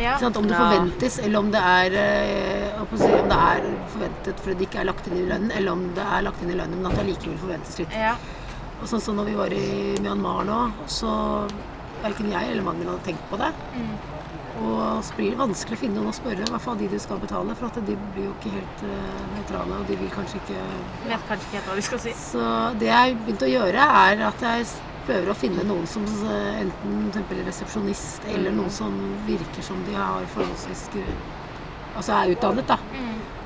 [0.00, 0.14] Ja.
[0.22, 0.36] Sånn?
[0.40, 4.80] Om det forventes, eller om det er eh, om det er forventet fordi det ikke
[4.80, 6.96] er lagt inn i lønnen, eller om det er lagt inn i lønnen, men at
[6.96, 7.98] det allikevel forventes litt.
[8.06, 8.14] ja.
[8.80, 9.64] Og sånn som når vi var i
[10.00, 11.10] Myanmar nå, så
[12.00, 13.50] verken jeg eller mannen min hadde tenkt på det.
[13.76, 13.90] Mm.
[14.60, 16.98] Og så blir det vanskelig å finne noen å spørre, i hvert fall de du
[17.00, 20.40] skal betale, for at de blir jo ikke helt eh, nøytrale, og de vil kanskje
[20.42, 20.60] ikke
[21.06, 22.14] Vet kanskje ikke helt hva de skal si.
[22.20, 22.46] Så
[22.82, 24.68] det jeg begynte å gjøre, er at jeg
[25.06, 26.04] prøver å finne noen som
[26.60, 28.96] enten resepsjonist, eller noen som
[29.26, 30.88] virker som de har forholdsvis
[31.90, 32.76] Altså er utdannet, da.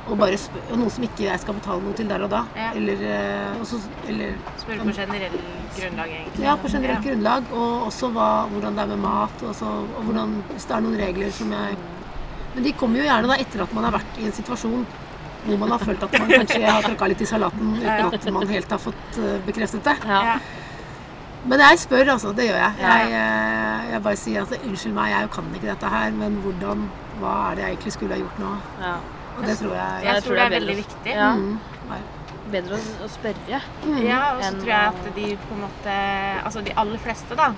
[0.04, 2.42] Og bare spør og noen som ikke jeg skal betale noe til der og da.
[2.58, 2.72] Ja.
[2.76, 5.38] Eller, eh, eller Spør på generell
[5.78, 6.44] grunnlag, egentlig.
[6.44, 7.48] ja, på generelt grunnlag.
[7.56, 9.42] Og også hva, hvordan det er med mat.
[9.48, 11.76] Og, så, og hvordan, hvis det er noen regler som jeg
[12.54, 14.84] Men de kommer jo gjerne da etter at man har vært i en situasjon
[15.44, 18.46] hvor man har følt at man kanskje har tråkka litt i salaten uten at man
[18.48, 19.96] helt har fått eh, bekreftet det.
[20.08, 20.20] Ja.
[20.30, 20.36] Ja.
[21.44, 22.30] Men jeg spør, altså.
[22.32, 22.78] Det gjør jeg.
[22.80, 26.86] Jeg, eh, jeg bare sier at unnskyld meg, jeg kan ikke dette her, men hvordan
[27.20, 28.54] Hva er det jeg egentlig skulle ha gjort nå?
[28.86, 28.94] ja.
[29.38, 31.14] Og det tror jeg Jeg tror det er veldig viktig.
[31.14, 31.58] Ja, Mm,
[32.52, 33.46] bedre å, å spørre.
[33.48, 33.60] Ja,
[34.36, 35.94] og så tror jeg at de på en måte
[36.44, 37.48] Altså de aller fleste, da,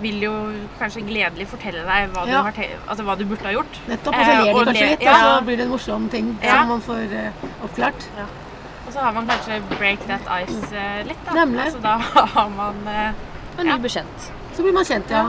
[0.00, 0.32] vil jo
[0.80, 2.38] kanskje gledelig fortelle deg hva, Ja.
[2.40, 3.76] du, har te altså, hva du burde ha gjort.
[3.86, 4.14] Nettopp.
[4.14, 5.12] Og så Eh, ler de kanskje le- litt, ja.
[5.12, 6.56] og så blir det en morsom ting Ja.
[6.60, 8.08] som man får uh, oppklart.
[8.86, 11.32] Og så har man kanskje break that ice uh, litt, da.
[11.32, 11.64] Nemlig.
[11.66, 11.98] Altså, da
[12.34, 13.12] har man uh,
[13.58, 13.78] En ny Ja.
[13.78, 14.32] bekjent.
[14.54, 15.24] Så blir man kjent, ja.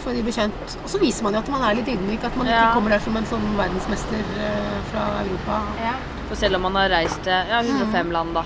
[0.00, 0.76] For de blir kjent.
[0.82, 2.22] Og så viser man jo at man er litt ydmyk.
[2.24, 2.72] At man ikke Ja.
[2.74, 5.60] kommer der som en sånn verdensmester eh, fra Europa.
[5.82, 5.92] ja.
[6.30, 8.44] For selv om man har reist til ja, 105 land, da,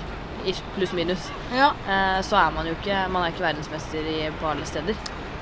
[0.75, 4.47] pluss minus, Ja, eh, så er man jo ikke Man er ikke verdensmester i, på
[4.49, 4.95] alle steder.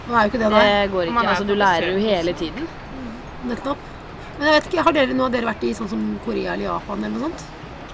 [0.08, 0.63] Man er jo ikke det, nei.
[0.84, 1.27] Det går ikke.
[1.29, 2.67] Altså, du lærer jo hele tiden.
[3.47, 3.77] Nettopp.
[4.38, 6.65] Men jeg vet ikke, har dere, nå har dere vært i sånn som Korea eller
[6.65, 7.43] Japan eller noe sånt?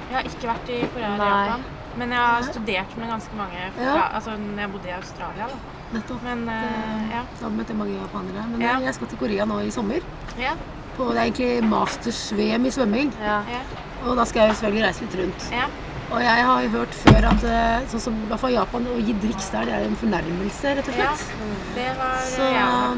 [0.10, 1.48] Jeg har ikke vært i Korea eller Nei.
[1.48, 1.64] Japan.
[1.98, 4.10] Men jeg har studert med ganske mange fra, Ja.
[4.16, 5.48] altså når jeg bodde i Australia.
[5.48, 5.79] da.
[5.94, 6.22] Nettopp.
[6.24, 7.24] Men uh, ja.
[7.42, 8.48] Da møtte jeg mange japanere.
[8.52, 8.80] Men Ja.
[8.80, 10.02] jeg- skal til Korea nå i sommer.
[10.38, 10.54] Ja,
[10.98, 13.14] På, det er egentlig masters-VM i svømming.
[13.22, 13.40] Ja.
[13.50, 13.62] ja,
[14.06, 15.48] Og da skal jeg selvfølgelig reise litt rundt.
[15.52, 15.66] ja.
[16.12, 18.96] Og jeg har jo hørt før at eh, sånn som i hvert fall Japan, å
[19.06, 21.10] gi driks der, det er en fornærmelse, rett og ja.
[21.14, 21.34] slett.
[21.76, 22.96] Det var Så ja,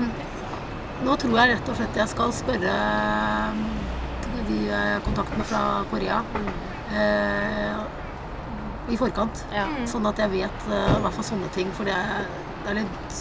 [1.04, 3.52] nå tror jeg rett og slett jeg skal spørre eh,
[4.48, 6.22] de eh, kontaktene fra Korea
[6.96, 7.76] eh,
[8.96, 9.44] i forkant.
[9.56, 9.68] Ja.
[9.92, 12.26] Sånn at jeg vet eh, i hvert fall sånne ting, for det er,
[12.64, 13.20] det er litt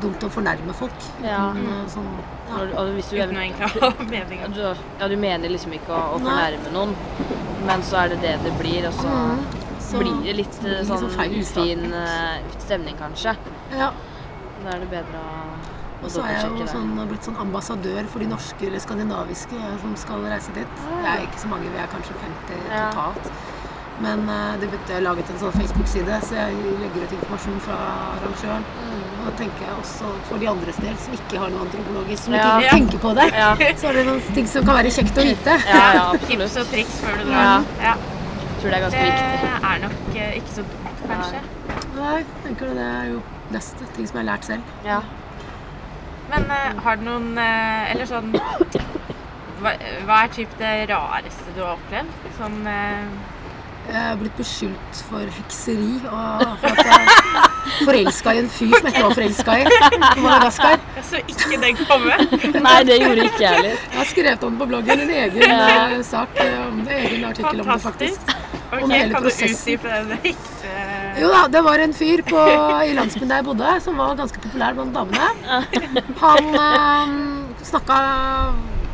[0.00, 1.06] dumt å fornærme folk.
[1.22, 1.50] Ja.
[1.52, 2.06] eh, sånn,
[2.48, 2.60] ja.
[2.80, 4.40] Og hvis du, Uten å egentlig ha mening.
[4.40, 4.60] ja, du,
[5.00, 6.24] ja, du mener liksom ikke å, å Nei.
[6.30, 6.94] fornærme noen,
[7.68, 9.48] men så er det det det blir, og så Mm.
[9.90, 13.32] Så blir det litt så blir eh, det sånn feil ufin uh, stemning, kanskje.
[13.74, 13.88] Ja.
[14.62, 15.38] Da er det bedre å,
[16.04, 19.96] Og så er jeg jo sånn, blitt sånn ambassadør for de norske eller skandinaviske som
[19.98, 20.76] skal reise dit.
[20.86, 22.84] Det er ikke så mange, vi er kanskje 50 Ja.
[22.94, 23.32] totalt.
[24.00, 27.78] Men eh, det betyr jeg laget en sånn Facebook-side, så jeg legger ut informasjon fra
[28.16, 28.64] arrangøren.
[29.20, 32.36] Og da tenker jeg også for de andres del som ikke har noe antropologisk, som
[32.38, 32.46] Ja.
[32.58, 33.50] ikke tenker på det, Ja.
[33.82, 35.56] så er det noen ting som kan være kjekt å vite.
[35.68, 36.56] Ja, ja, Tips absolutt.
[36.62, 37.68] og triks før du drar.
[37.84, 37.94] Ja.
[38.60, 39.52] Tror det er Det ganske viktig.
[39.72, 41.42] er nok eh, ikke så dumt, kanskje.
[42.00, 44.74] Nei, jeg tenker det er jo neste ting som jeg har lært selv.
[44.84, 45.00] Ja.
[46.30, 48.28] Men uh, har du noen uh, Eller sånn
[49.60, 49.72] hva,
[50.06, 52.12] hva er typ det rareste du har opplevd?
[52.38, 53.08] Sånn eh,
[53.90, 57.30] Jeg er blitt beskyldt for hekseri og for at jeg
[57.88, 59.64] forelska i en fyr som jeg ikke var forelska i
[60.04, 60.84] på Madagaskar.
[60.96, 62.18] Jeg så ikke den komme.
[62.66, 63.74] Nei, det gjorde ikke jeg heller.
[63.74, 65.98] Jeg har skrevet om det på bloggen, en egen ja.
[66.06, 68.34] sak eh, om det, egen artikkel om det faktisk.
[68.70, 69.74] Okay, Om hele Kan du prosessen.
[69.74, 70.74] utdype den hekse...
[71.20, 72.42] Jo da, det var en fyr på,
[72.86, 75.62] i landsbyen der jeg bodde, som var ganske populær blant damene.
[76.22, 77.96] Han øh, snakka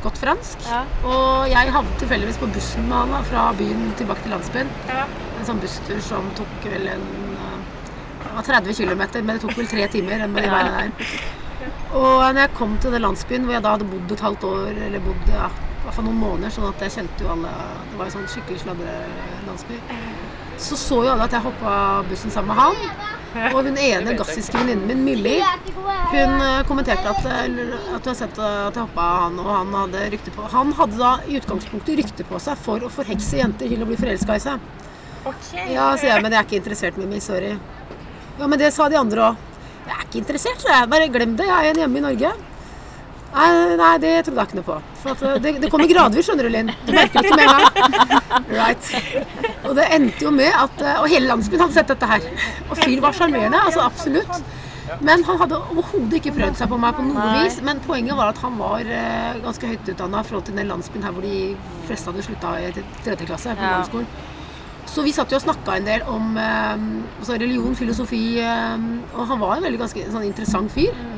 [0.06, 0.82] godt fransk, Ja.
[1.04, 4.68] og jeg havnet tilfeldigvis på bussen med han da, fra byen tilbake til landsbyen.
[4.88, 5.04] Ja.
[5.38, 7.56] En sånn busstur som tok vel en eh,
[8.26, 10.20] det var 30 km, men det tok vel tre timer.
[10.26, 10.62] enn de Ja.
[10.62, 10.90] der.
[11.96, 14.68] Og når jeg kom til den landsbyen hvor jeg da hadde bodd et halvt år,
[14.86, 17.48] eller bodd ja, i hvert fall noen måneder, sånn at jeg kjente jo alle
[17.90, 19.78] Det var jo sånn skikkelig sladrelandsby.
[20.58, 22.76] Så så jo alle at jeg hoppa bussen sammen med han.
[23.54, 25.44] Og hun ene gassiske venninnen min, Millie,
[26.12, 29.74] hun eh, kommenterte at, at hun har sett eh, at jeg hoppa han, og han
[29.80, 33.70] hadde rykte på Han hadde da i utgangspunktet rykte på seg for å forhekse jenter
[33.72, 34.66] til å bli forelska i seg.
[35.26, 35.72] Okay.
[35.74, 37.20] Ja, sier jeg, men jeg er ikke interessert, Mimmi.
[37.22, 37.56] Sorry.
[38.38, 39.46] Ja, men det sa de andre òg.
[39.86, 40.90] Jeg er ikke interessert, så jeg.
[40.90, 41.48] Bare glem det.
[41.48, 42.30] Jeg er en hjemme i Norge.
[43.36, 44.76] Nei, nei, det trodde jeg ikke noe på.
[45.02, 46.70] For at eh, det, det kommer gradvis, skjønner du, Linn.
[46.86, 48.46] Du merker det ikke med en gang.
[48.56, 48.92] Right.
[49.66, 52.24] Og det endte jo med at eh, Og hele landsbyen hadde sett dette her.
[52.70, 53.60] Og fyren var sjarmerende.
[53.68, 54.40] Altså absolutt.
[55.04, 57.42] Men han hadde overhodet ikke prøvd seg på meg på noe Nei.
[57.42, 57.58] vis.
[57.66, 61.04] Men poenget var at han var eh, ganske høyt utdanna i forhold til den landsbyen
[61.04, 61.42] her hvor de
[61.90, 62.72] fleste hadde slutta i
[63.04, 64.06] tredje klasse på Ja.
[64.86, 69.42] Så vi satt jo og snakka en del om altså religion, filosofi, eh, og han
[69.42, 70.94] var en veldig ganske sånn interessant fyr.
[70.94, 71.16] Eh,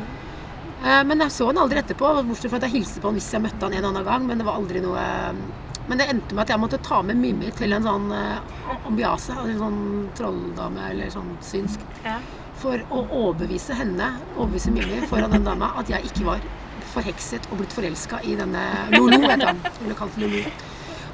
[1.08, 3.42] men jeg så han aldri etterpå, bortsett fra at jeg hilste på han hvis jeg
[3.42, 4.26] møtte han en annen gang.
[4.28, 5.40] Men det var aldri noe eh,
[5.88, 9.32] Men det endte med at jeg måtte ta med Mimmi til en sånn eh, ambiase,
[9.32, 9.80] altså en sånn
[10.18, 12.18] trolldame eller sånn synsk, Ja.
[12.60, 16.44] for å overbevise henne, overbevise Mimmi foran den dama, at jeg ikke var
[16.92, 18.62] forhekset og blitt forelska i denne
[18.94, 19.62] Lolo, heter han.
[19.78, 20.42] Hun ble kalt Lolo.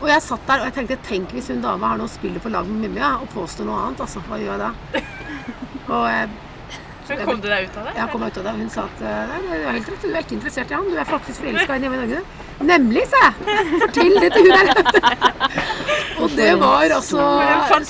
[0.00, 2.50] Og jeg satt der og jeg tenkte tenk hvis hun dama her nå spiller på
[2.53, 4.03] lag med Mimmi ja, og påstår noe annet.
[4.05, 5.05] altså, Hva gjør jeg da?
[5.94, 6.05] Og
[7.09, 7.93] Men kom du deg ut av det?
[7.99, 10.05] Ja, kom meg ut av det, hun sa at eh, nei, det er helt rett,
[10.05, 12.23] du er ikke interessert i han, du er faktisk forelska i en hjemme i Norge.
[12.71, 13.35] Nemlig, sa jeg.
[13.83, 14.67] Fortell det til hun der.
[16.25, 17.29] og det var altså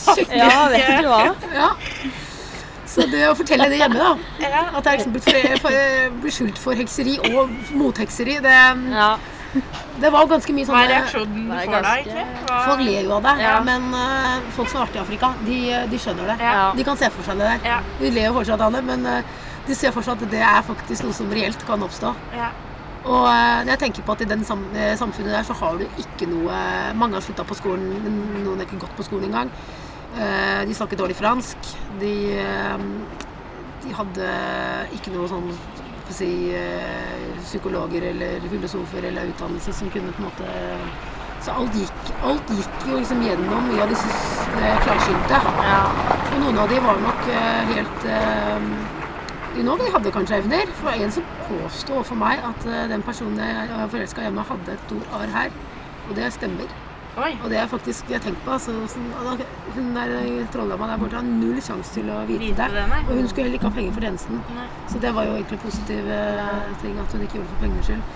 [0.00, 1.20] skikkelig Ja, vet du hva?
[1.54, 1.70] Ja.
[2.94, 4.10] Så det å fortelle det hjemme, da,
[4.78, 8.58] at jeg liksom blir skyldt for hekseri og mothekseri, det,
[8.94, 9.14] Ja.
[10.02, 12.24] Det var ganske mye Hva er reaksjonen du får da, egentlig?
[12.48, 12.58] Hva...
[12.68, 13.54] Folk ler jo av det, Ja.
[13.66, 15.58] men uh, folk som har vært i Afrika, de,
[15.92, 16.36] de skjønner det.
[16.42, 16.72] Ja.
[16.76, 17.66] De kan se for seg det der.
[17.74, 17.78] Ja.
[18.00, 19.20] De ler jo fortsatt av det, men uh,
[19.68, 22.12] de ser for seg at det er faktisk noe som reelt kan oppstå.
[22.36, 22.50] Ja.
[23.04, 25.84] Og uh, jeg tenker på at i den sam eh, samfunnet der så har du
[26.00, 26.56] ikke noe
[26.96, 29.50] Mange har slutta på skolen, men noen har ikke gått på skolen engang.
[30.16, 31.68] Eh, De snakker dårlig fransk.
[32.00, 32.84] De, eh,
[33.84, 34.28] de hadde
[34.96, 35.50] ikke noe sånn
[36.10, 40.48] si, eh, psykologer eller filosofer eller utdannelse som kunne på en måte
[41.44, 45.40] Så alt gikk, alt gikk jo liksom gjennom mye av disse eh, klarsynte.
[45.66, 45.82] Ja.
[46.32, 48.70] Og noen av de var nok eh, helt eh,
[49.54, 50.72] de nå de hadde kanskje evner.
[50.78, 54.24] For det var en som påstod for meg at eh, den personen jeg var forelska
[54.24, 55.60] hjemme, hadde et stort arr her.
[56.08, 56.72] Og det stemmer.
[57.14, 57.30] Oi.
[57.44, 58.50] Og det er faktisk jeg tenkt på.
[58.56, 59.10] Altså, sånn,
[59.76, 62.84] hun der eh, trolldama der borte har null sjanse til å vite, Vite det.
[62.90, 63.00] det.
[63.06, 64.40] Og hun skulle heller ikke ha penger for tjenesten.
[64.56, 64.66] Nei.
[64.90, 67.90] Så det var jo egentlig positiv eh, ting at hun ikke gjorde det for pengenes
[67.90, 68.06] skyld.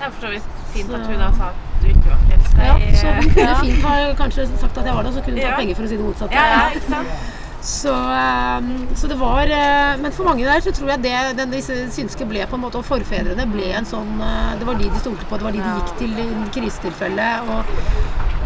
[0.00, 2.56] Det er for så vidt fint at hun da sa at du ikke var frelst.
[2.60, 5.36] Ja, så hun kunne fint ha kanskje sagt at jeg var det, og så kunne
[5.36, 5.60] hun tatt Ja.
[5.60, 6.34] penger for å si det motsatte.
[6.34, 7.36] Ja, ja, ikke sant?
[7.60, 11.50] Så, eh, så det var eh, Men for mange der så tror jeg det den,
[11.52, 14.86] disse synske ble på en måte Og forfedrene ble en sånn eh, Det var de
[14.88, 16.24] de stolte på, det var de de gikk til i
[16.56, 17.26] krisetilfelle.
[17.52, 17.74] Og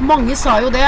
[0.08, 0.86] mange sa jo det.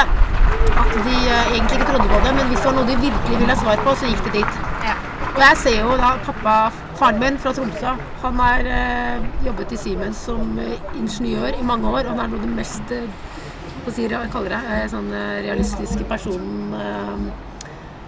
[0.77, 3.39] At de eh, egentlig ikke trodde på det, men hvis det var noe de virkelig
[3.41, 4.59] ville ha svar på, så gikk de dit.
[4.87, 4.97] Ja.
[5.37, 6.57] Og jeg ser jo da pappa,
[6.97, 11.89] faren min fra Tromsø, han har eh, jobbet i Siemens som eh, ingeniør i mange
[11.91, 12.05] år.
[12.07, 13.09] Og han er noe av den mest eh,
[13.87, 15.13] hva sier jeg, kaller det, sånn
[15.47, 16.73] realistiske personen.
[16.75, 17.45] Eh,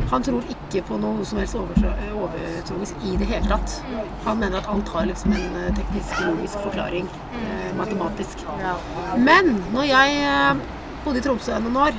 [0.09, 3.75] han tror ikke på noe som helst overtro- overtroisk i det hele tatt.
[4.25, 7.11] Han mener at alt har liksom en teknisk, logisk forklaring.
[7.43, 8.47] Eh, matematisk.
[9.21, 10.23] Men når jeg
[11.05, 11.99] bodde i Tromsø noen år,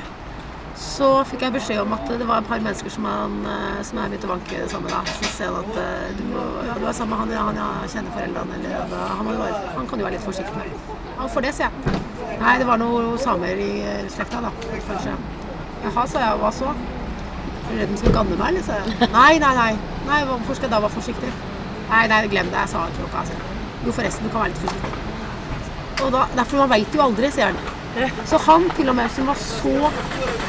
[0.79, 3.99] så fikk jeg beskjed om at det var et par mennesker som, han, eh, som
[3.99, 5.09] jeg begynte å vanke sammen med.
[5.17, 7.59] Så ser han at eh, du, må, ja, du er sammen med han, ja, han
[7.59, 10.95] ja, kjenner foreldrene, eller han, må jo være, han kan du være litt forsiktig med.
[11.17, 11.99] Ja, for det, sier jeg.
[12.39, 14.53] Nei, det var noen samer i eh, slekta, da,
[14.87, 15.17] kanskje.
[15.83, 16.39] Jaha, sa jeg.
[16.43, 16.71] Hva så?
[16.71, 18.65] Er du redd de skal ganne meg, eller?
[18.65, 18.95] sa jeg.
[19.19, 19.71] Nei, nei, nei.
[20.07, 20.23] nei.
[20.31, 21.35] Hvorfor skal jeg da være forsiktig?
[21.89, 22.63] Nei, nei, glem det.
[22.63, 23.25] Jeg sa det til dere.
[23.25, 23.53] Altså.
[23.85, 25.08] Jo, forresten, du kan være litt forsiktig.
[26.05, 27.75] Og da, derfor man veit jo aldri, sier han.
[28.29, 29.75] Så han til og med som var så,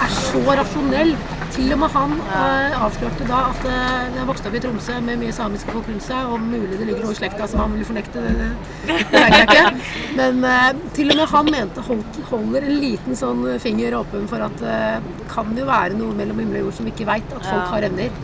[0.05, 1.15] er så rasjonell,
[1.51, 5.19] til og med han eh, avslørte da at eh, jeg vokste opp i Tromsø med
[5.19, 7.89] mye samiske folk rundt seg, og mulig det ligger noe i slekta som han vil
[7.89, 9.89] fornekte, det, det, det vet jeg ikke.
[10.21, 14.47] Men eh, til og med han mente holdt, holder en liten sånn finger åpen for
[14.47, 17.51] at det kan jo være noe mellom himmel og jord som vi ikke veit, at
[17.51, 18.15] folk har evner.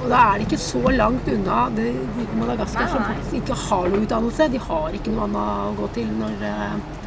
[0.00, 3.58] Og da er det ikke så langt unna de, de på Madagaskar som faktisk ikke
[3.66, 4.48] har noe utdannelse.
[4.54, 7.04] De har ikke noe annet å gå til når, eh,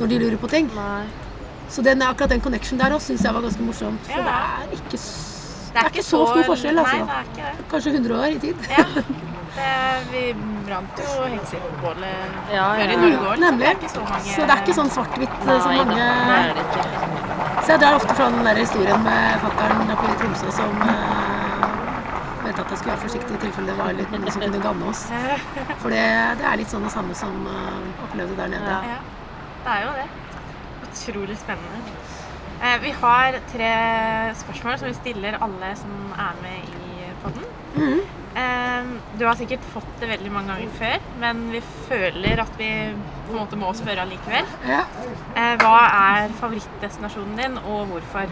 [0.00, 0.70] når de lurer på ting.
[0.74, 1.04] Nei.
[1.70, 4.10] Så den, akkurat den connection der også syns jeg var ganske morsomt.
[4.10, 4.24] For Ja.
[4.26, 6.98] det er ikke, det er ikke så stor forskjell, altså.
[6.98, 7.70] Nei, det er ikke det.
[7.70, 8.68] Kanskje 100 år i tid.
[8.70, 8.84] Ja.
[9.56, 9.68] Det,
[10.12, 10.22] vi
[10.66, 12.98] brant jo hekserbålet Ja, før i ja.
[13.00, 13.38] Norge òg.
[13.40, 13.62] Nemlig.
[13.62, 16.34] Det er ikke så mange Så det er ikke sånn svart-hvitt som mange Nei, det
[16.36, 16.82] er det ikke.
[17.62, 21.35] Så jeg drar ofte fra den der historien med fatter'n på i Tromsø som uh,
[22.56, 24.88] mente at jeg skulle være forsiktig i tilfelle det var litt noen som kunne ganne
[24.88, 25.02] oss.
[25.82, 26.04] For det,
[26.40, 28.76] det er litt sånn det samme som uh, opplevde der nede.
[28.88, 28.96] Ja.
[28.96, 29.00] Ja,
[29.66, 30.06] det er jo det.
[30.86, 31.96] Utrolig spennende.
[32.56, 33.72] Eh, vi har tre
[34.40, 37.44] spørsmål som vi stiller alle som er med i podden.
[37.76, 38.00] -hmm.
[38.36, 38.84] Eh,
[39.18, 42.92] du har sikkert fått det veldig mange ganger før, men vi føler at vi
[43.26, 44.44] på en måte må spørre allikevel.
[44.68, 44.82] Ja.
[45.36, 48.26] Eh, hva er favorittdestinasjonen din, og hvorfor?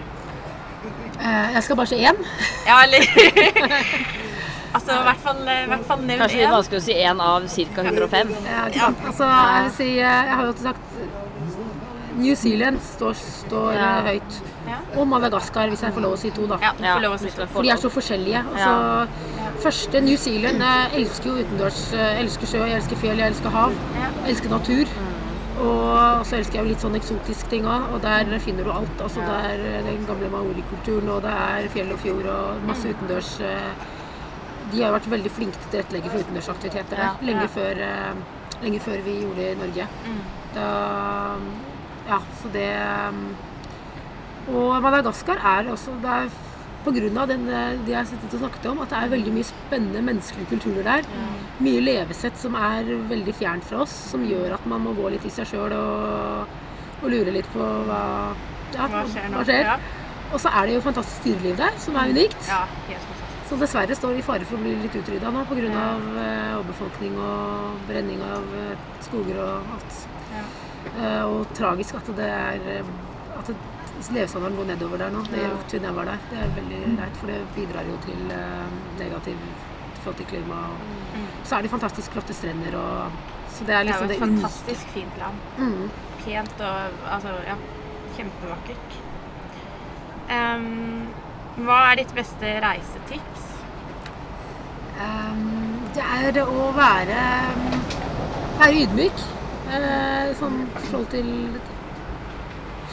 [1.21, 2.17] Eh, jeg skal bare si én.
[2.69, 3.05] Ja, eller
[4.75, 7.85] Altså i hvert fall, hvert fall nevn Kanskje litt vanskelig å si én av ca.
[7.87, 8.33] 105.
[8.49, 9.05] Ja, ikke sant.
[9.07, 10.91] Altså, jeg vil si eh, Jeg har jo alltid sagt
[12.15, 13.87] New Zealand står, står Ja.
[13.99, 14.37] eh, høyt.
[14.69, 14.77] Ja.
[14.99, 16.59] Og Madagaskar, hvis jeg får lov å si to, da.
[16.63, 18.43] Ja, du Ja, lov å si få For de er så forskjellige.
[18.55, 19.09] Altså,
[19.65, 21.81] Første New Zealand Jeg elsker jo utendørs.
[21.93, 23.75] Jeg elsker sjø, jeg elsker fjell, jeg elsker hav.
[23.99, 24.11] Ja.
[24.25, 24.94] Jeg elsker natur.
[25.63, 29.01] Og så elsker jeg jo litt sånn eksotiske ting òg, og der finner du alt.
[29.01, 29.41] Altså, Ja.
[29.55, 33.85] Det er den gamle maorikulturen, og det er fjell og fjord og masse utendørs eh,
[34.73, 37.49] De har vært veldig flinke til å tilrettelegge for utendørsaktiviteter der, lenge.
[37.49, 38.15] Før, eh,
[38.65, 39.87] lenge før vi gjorde det i Norge.
[40.09, 40.23] Mm.
[40.55, 40.67] Da,
[42.09, 42.71] ja, så det
[44.49, 46.29] Og Madagaskar er også det er
[46.87, 50.03] av eh, det jeg har sittet og snakket om, at det er veldig mye spennende
[50.05, 51.09] menneskelige kulturer der.
[51.65, 55.25] Mye levesett som er veldig fjernt fra oss, som gjør at man må gå litt
[55.25, 56.57] i seg sjøl og,
[57.03, 58.01] og lure litt på hva,
[58.75, 59.31] ja, Hva skjer?
[59.33, 59.69] Hva skjer.
[59.73, 59.79] Ja.
[60.35, 62.49] Og så er det jo fantastisk dyreliv der, som er unikt.
[62.49, 63.49] Ja, helt fantastisk.
[63.49, 65.69] Som dessverre står i fare for å bli litt utrydda nå pga.
[65.69, 65.89] Ja.
[66.59, 69.99] Overbefolkning og brenning av eh, skoger og alt.
[70.33, 70.45] Ja.
[70.95, 72.95] Eh, og tragisk at det er eh,
[73.39, 73.57] at det,
[74.13, 75.23] levestandarden går nedover der nå.
[75.31, 76.27] Det gjør ikke jeg var der.
[76.31, 79.39] Det er veldig leit, for det bidrar jo til eh, negativ
[80.05, 80.61] forhold til klima.
[81.15, 81.27] Mm.
[81.45, 83.11] Så er det fantastisk flotte strender og
[83.55, 85.37] Så det er Det er jo det, et fantastisk fint land.
[85.59, 85.91] Mm.
[86.25, 86.77] Pent og
[87.15, 87.55] altså, ja,
[88.17, 88.97] kjempevakkert.
[90.35, 91.07] Um,
[91.65, 93.45] hva er ditt beste reisetips?
[94.99, 97.21] Um, det er å være,
[98.59, 99.25] være ydmyk.
[99.69, 101.31] Uh, sånn forhold til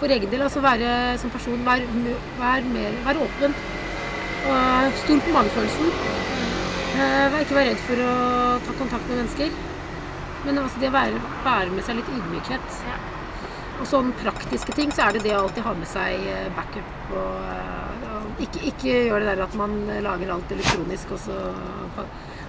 [0.02, 0.92] For egen del, altså være
[1.22, 1.86] som person være,
[2.40, 3.52] være, mer, være åpen.
[4.50, 5.92] Og stol på magefølelsen.
[7.02, 8.16] Eh, ikke være redd for å
[8.66, 9.54] ta kontakt med mennesker.
[10.48, 12.80] Men altså det å være, bære med seg litt ydmykhet.
[12.90, 12.98] Ja.
[13.78, 16.98] Og sånn praktiske ting, så er det det å alltid ha med seg eh, backup.
[17.14, 21.38] Og, eh, og ikke, ikke gjør det der at man lager alt elektronisk, og så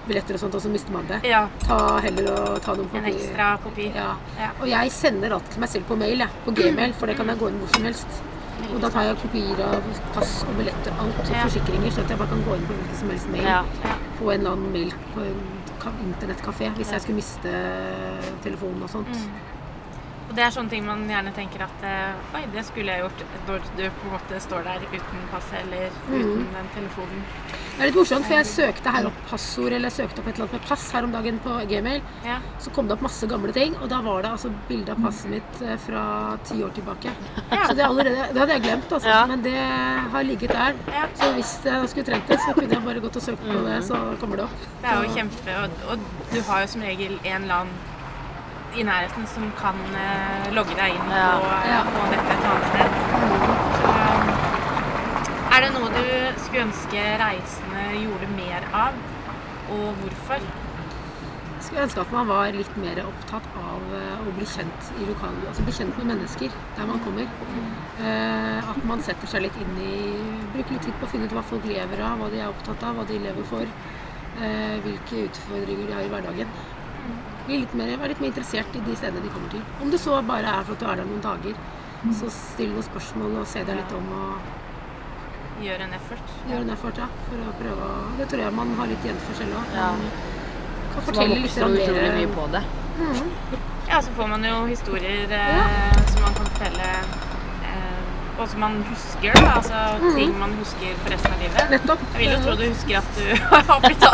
[0.07, 1.21] billetter og sånt, og så mister man det.
[1.29, 3.89] Ja, Ta heller og ta noen en ekstra kopi.
[3.95, 4.09] Ja.
[4.39, 4.49] Ja.
[4.59, 6.29] Og jeg sender alt til meg selv på mail, jeg.
[6.45, 8.21] På gmail, for det kan jeg gå inn hvor som helst.
[8.73, 9.83] Og da tar jeg kopier av
[10.15, 12.73] pass og billetter, og alt, og forsikringer, så at jeg bare kan gå inn på
[12.77, 13.49] hvilken som helst mail
[14.19, 15.41] på en eller annen mail på en
[15.83, 17.53] ka- internettkafé hvis jeg skulle miste
[18.45, 19.07] telefonen og sånt.
[19.09, 19.41] Mm.
[20.33, 23.19] Og det er sånne ting man gjerne tenker at eh, Oi, det skulle jeg gjort
[23.45, 27.19] når du på en måte står der uten passet eller uten den telefonen.
[27.53, 30.39] Det er litt morsomt, for jeg søkte her opp passord, eller jeg søkte opp et
[30.39, 32.01] eller annet med pass her om dagen på gmail.
[32.25, 32.39] Ja.
[32.65, 35.29] Så kom det opp masse gamle ting, og da var det altså bilde av passet
[35.35, 36.03] mitt eh, fra
[36.49, 37.13] ti år tilbake.
[37.53, 39.13] Så det, er allerede, det hadde jeg glemt, altså.
[39.13, 39.21] Ja.
[39.29, 39.55] Men det
[40.17, 40.83] har ligget der.
[40.97, 41.07] Ja.
[41.21, 43.79] Så hvis jeg skulle trengt det, så kunne jeg bare gått og søkt på det,
[43.85, 44.69] så kommer det opp.
[44.81, 47.91] Det er jo kjempe Og, og du har jo som regel en eller annen
[48.75, 51.29] i nærheten som kan eh, logge deg inn Ja.
[51.39, 51.81] på, Ja.
[51.93, 52.89] på dette et annet sted.
[53.79, 54.27] Så um,
[55.53, 56.05] er det noe du
[56.43, 58.93] skulle ønske reisende gjorde mer av,
[59.69, 60.39] og hvorfor?
[61.63, 65.05] Jeg skulle ønske at man var litt mer opptatt av eh, å bli kjent i
[65.07, 67.29] lokal, altså bli kjent med mennesker der man kommer.
[68.03, 69.95] Eh, at man setter seg litt inn i
[70.53, 72.83] Bruker litt tid på å finne ut hva folk lever av, hva de er opptatt
[72.85, 73.65] av, hva de lever for.
[74.41, 76.47] eh, hvilke utfordringer de har i hverdagen.
[77.47, 79.63] Bli litt mer, være litt mer interessert i de stedene de kommer til.
[79.83, 81.57] Om det så bare er for at du er der noen dager.
[82.19, 84.51] Så still noen spørsmål og se deg litt om og
[85.63, 86.31] Gjøre en effort?
[86.49, 89.19] gjøre en effort ja, for å prøve å Det tror jeg man har litt igjen
[89.23, 89.75] for selv òg.
[89.77, 89.91] Ja.
[90.95, 92.63] Kan fortelle litt om jo utrolig mye på det.
[93.87, 96.89] Ja, så får man jo historier eh, som man kan fortelle
[98.39, 99.51] og som man husker, da.
[99.59, 101.69] Altså ting man husker for resten av livet.
[101.73, 101.99] Nettopp.
[102.13, 103.25] Jeg vil jo tro du husker at du
[103.69, 104.05] har blitt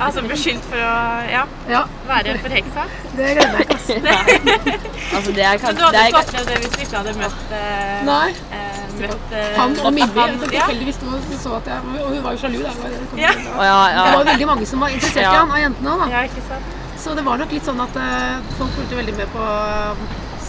[0.00, 0.94] altså, beskyldt for å
[1.30, 2.86] ja, Ja, være forheksa.
[3.16, 3.76] det glemmer jeg ikke.
[3.78, 4.80] ass.
[5.12, 6.96] Altså, det er Men kanskje du hadde det er, ikke opplevd det hvis du ikke
[7.02, 8.28] hadde møtt eh, Nei.
[8.56, 11.00] eh, møtt eh, Han og Mimmi tilfeldigvis
[11.42, 12.72] så at jeg Og hun var jo sjalu, da.
[12.72, 13.32] Det var- Ja.
[13.36, 16.08] Det var veldig mange som var interessert i han, av jentene òg, da.
[16.16, 16.78] ja, ikke sant.
[17.02, 19.46] Så det var nok litt sånn at eh, folk fulgte veldig med på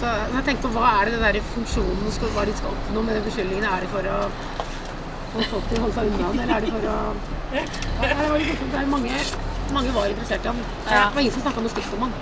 [0.03, 3.03] Så jeg tenkte på hva er det den der funksjonen skal, hva de skal oppnå
[3.07, 3.69] med de beskyldningene?
[3.71, 4.17] Er det for å
[5.33, 6.97] få folk til å holde seg unna han, eller er det for å
[7.53, 7.61] ja,
[8.09, 8.63] det var litt.
[8.73, 9.21] Det er mange,
[9.77, 10.59] mange var interessert i han.
[10.89, 12.13] Det var ingen som snakka noe stygt om han.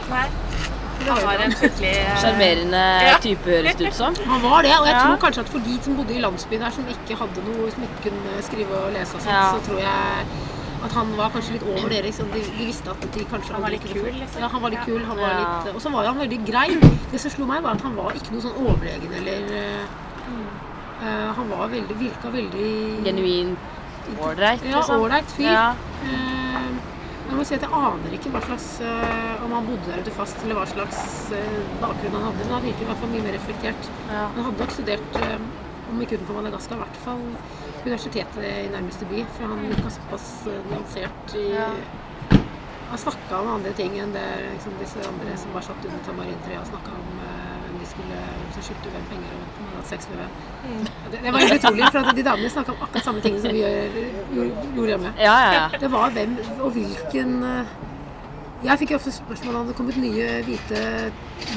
[1.07, 3.13] Han var en skikkelig eh, Sjarmerende Ja.
[3.23, 4.17] type, høres det ut som.
[4.29, 5.01] Han var det, og jeg Ja.
[5.07, 7.88] tror kanskje at for de som bodde i landsbyen der, som ikke hadde noe, som
[7.88, 9.47] ikke kunne skrive og lese og sånt, Ja.
[9.55, 10.27] så tror jeg
[10.86, 12.03] at han var kanskje litt over dere.
[12.09, 12.29] Liksom.
[12.34, 14.41] De, de visste at de kanskje Han var litt kul, liksom.
[14.41, 15.01] Ja, han var litt kul.
[15.05, 15.41] Han var Ja.
[15.41, 16.69] litt, og så var han veldig grei.
[17.11, 19.53] Det som slo meg, var at han var ikke noe sånn overlegen eller
[21.01, 23.57] eh, Han var veldig, virka veldig Genuint
[24.19, 25.01] ålreit, Ja, liksom.
[25.01, 25.51] ålreit fyr.
[25.51, 25.73] Ja.
[26.03, 26.71] Uh,
[27.32, 30.11] jeg må si at jeg aner ikke hva slags eh, om han bodde der ute
[30.11, 30.97] fast, eller hva slags
[31.32, 32.43] eh, bakgrunn han hadde.
[32.43, 33.88] Men han virker i hvert fall mye mer reflektert.
[34.09, 34.25] Ja.
[34.36, 35.38] Han hadde nok studert, eh,
[35.93, 37.23] om ikke utenfor Madagaskar, i hvert fall
[37.86, 39.25] universitetet i nærmeste by.
[39.36, 41.67] For han virka såpass eh, nyansert i Ja.
[42.91, 46.59] Han snakka om andre ting enn det liksom, disse andre som bare satt under tamarintreet
[46.59, 49.77] og snakka om eh, hvem de skulle, hvem som skyldte hvem penger, og hvem hadde
[49.77, 50.89] hatt sex med hvem.
[51.13, 53.55] Det, det var helt utrolig, for at de damene snakka om akkurat samme ting som
[53.55, 53.95] vi gjør,
[54.36, 55.13] gjorde, hjemme.
[55.23, 55.79] Ja, ja, ja.
[55.86, 57.77] Det var hvem og hvilken eh,
[58.67, 60.82] Jeg fikk jo ofte spørsmål om det hadde kommet nye hvite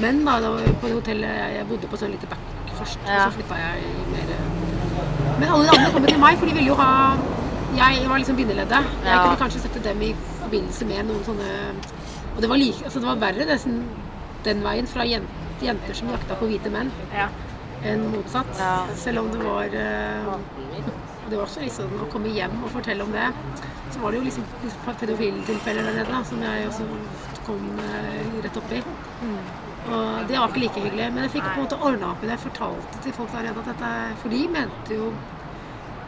[0.04, 3.02] menn da, på det hotellet jeg, bodde på sånn lite back først.
[3.08, 3.26] Ja.
[3.26, 4.63] Og så flytta jeg i mer
[5.40, 6.90] Men alle de andre kom til meg, for de ville jo ha
[7.74, 8.90] Jeg var liksom bindeleddet.
[9.04, 10.12] Jeg kunne kanskje sette dem i
[10.42, 11.48] forbindelse med noen sånne
[12.36, 13.80] Og det var, like, altså det var verre nesten
[14.44, 17.28] den veien fra jenter, jenter som jakta på hvite menn, Ja.
[17.88, 18.50] enn motsatt.
[18.58, 18.84] Ja.
[18.98, 20.34] Selv om det var eh,
[21.30, 23.30] det var også liksom å komme hjem og fortelle om det.
[23.94, 24.44] Så var det jo liksom
[25.00, 26.84] pedofiltilfeller der nede da, som jeg også
[27.46, 28.82] kom eh, rett opp i.
[29.84, 31.08] Og det var ikke like hyggelig.
[31.12, 32.36] Men jeg fikk på en måte ordna opp i det.
[32.36, 35.12] Jeg fortalte til folk der nede at dette For de mente jo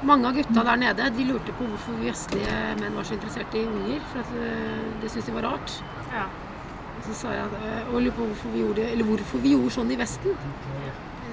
[0.06, 3.64] mange av gutta der nede de lurte på hvorfor vestlige menn var så interessert i
[3.66, 4.02] unger.
[4.12, 4.50] For at de
[5.02, 5.80] det syntes de var rart.
[6.12, 6.26] Ja.
[6.96, 9.74] Og så sa jeg eh, og lurte på hvorfor vi gjorde, eller hvorfor vi gjorde
[9.76, 10.38] sånn i Vesten.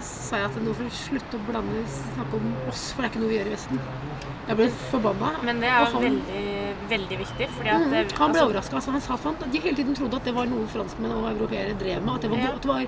[0.04, 3.14] Sa jeg at nå får du slutte å blande snakke om oss, for det er
[3.14, 3.80] ikke noe vi gjør i Vesten.
[4.48, 5.30] Jeg ble forbanna.
[5.48, 6.42] Men det er jo veldig,
[6.90, 8.76] veldig viktig, fordi at Mm, det, han ble altså, overraska.
[8.82, 11.78] Altså, han sa at de hele tiden trodde at det var noe franskmenn og europeere
[11.80, 12.16] drev med.
[12.16, 12.52] At det var, Ja.
[12.52, 12.86] at det var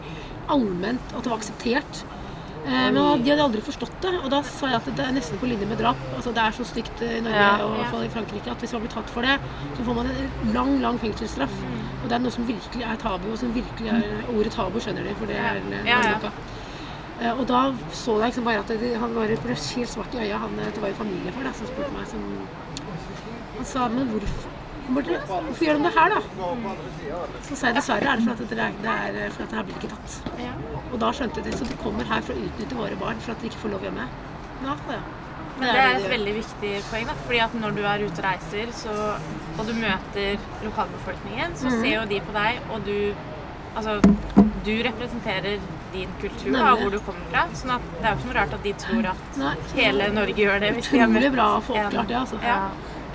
[0.49, 2.03] allment, at det var akseptert.
[2.66, 4.13] Eh, men de hadde aldri forstått det.
[4.26, 5.95] Og da sa jeg at det er nesten på linje med drap.
[6.18, 7.63] Altså, det er så stygt i Norge Ja.
[7.63, 9.39] og i hvert fall i Frankrike at hvis man blir tatt for det,
[9.78, 11.51] så får man en lang, lang fengselsstraff.
[11.61, 12.03] Mm.
[12.03, 14.03] Og det er noe som virkelig er tabu, og som virkelig er
[14.36, 16.32] Ordet tabu skjønner de, for det er Ja, ja.
[17.22, 17.61] Eh, Og da
[17.93, 20.38] så jeg liksom bare at det, han var helt svart i øya.
[20.38, 22.22] Han, eh, det var jo familiefar som spurte meg som
[23.55, 24.49] Han sa men hvorfor,
[25.07, 26.22] dere, hvorfor gjør de det her, da?
[27.47, 28.95] Så sa jeg dessverre er det for at det, det
[29.26, 30.18] er for at det her blir ikke tatt.
[30.91, 33.41] Og da skjønte de så de kommer her for å utnytte våre barn for at
[33.41, 34.09] de ikke får lov hjemme.
[34.66, 34.99] Ja, ja.
[35.55, 37.16] Men det er et veldig viktig poeng, da.
[37.26, 38.95] Fordi at når du er ute og reiser, så,
[39.55, 41.78] og du møter lokalbefolkningen, så mm.
[41.80, 42.97] ser jo de på deg, og du
[43.76, 43.97] Altså,
[44.63, 45.57] du representerer
[45.96, 46.82] din kultur Nemlig.
[46.82, 47.46] hvor du kommer fra.
[47.62, 49.54] Sånn at det er jo ikke noe rart at de tror at Nei.
[49.78, 50.74] hele Norge gjør det.
[50.82, 52.41] Utrolig bra oppklart det, altså.
[52.43, 52.60] Ja.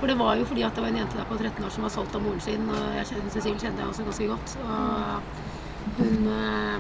[0.01, 1.85] For det var jo fordi at det var en jente der på 13 år som
[1.85, 4.55] var solgt av moren sin, og jeg kjenner Cecil kjente jeg også ganske godt.
[4.65, 6.79] Og hun eh,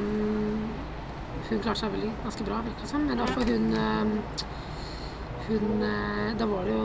[1.50, 3.04] Hun klarte seg veldig ganske bra, virker det som.
[3.04, 4.44] Men i hvert hun eh,
[5.48, 6.84] Hun eh, Da var det jo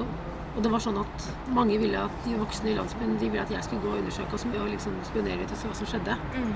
[0.56, 1.26] Og det var sånn at
[1.56, 4.38] mange ville at de voksne i landsbyen de ville at jeg skulle gå og undersøke
[4.38, 6.16] og, med og liksom spionere litt og se hva som skjedde.
[6.36, 6.54] Mm.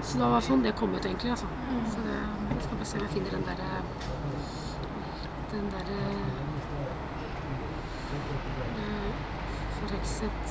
[0.00, 1.30] Så det var sånn det kom ut, egentlig.
[1.36, 1.46] Altså.
[1.92, 2.18] Så det,
[2.54, 3.68] jeg skal bare se om jeg finner den derre
[5.54, 5.98] Den derre
[8.80, 9.12] eh,
[9.78, 10.44] Forhekset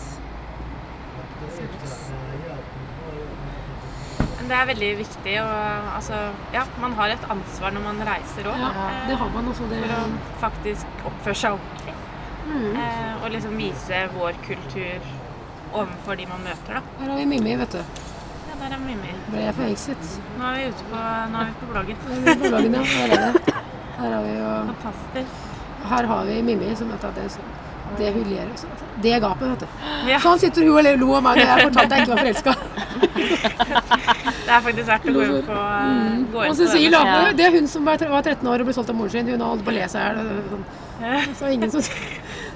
[4.48, 5.36] det er veldig viktig.
[5.42, 6.20] Og altså,
[6.54, 8.60] ja, man har et ansvar når man reiser òg.
[8.60, 9.64] Ja, det har man også.
[9.72, 10.02] Det, For å
[10.44, 11.83] faktisk oppføre seg ordentlig.
[12.46, 12.76] Mm.
[12.76, 15.12] Eh, og liksom vise vår kultur
[15.74, 16.82] overfor de man møter, da.
[17.00, 17.80] Her har vi Mimmi, vet du.
[17.80, 19.16] Ja, der er Mimmi.
[19.32, 20.12] Ble jeg forhekset?
[20.38, 21.02] Nå er vi ute på,
[21.34, 21.98] nå er vi på bloggen.
[22.10, 22.84] Er vi på bloggen, ja.
[22.94, 23.58] Her er det.
[23.98, 25.42] Her har vi jo Fantastisk.
[25.90, 27.28] Her har vi Mimmi som vet at det,
[28.00, 28.68] det hun ler også.
[29.04, 29.68] Det gapet, vet du.
[30.12, 32.54] Ja, Sånn sitter hun og lo av meg når jeg fortalte jeg ikke var forelska.
[34.46, 36.26] det er faktisk verdt å gå inn på, Mm.
[36.34, 37.12] gå inn Og Cecil, den.
[37.12, 37.32] da.
[37.34, 39.28] Det er hun som var var 13 år og ble solgt av moren sin.
[39.28, 40.42] Hun har holdt på å le seg i hjel.
[40.54, 40.66] Sånn.
[41.40, 41.82] Så ingen som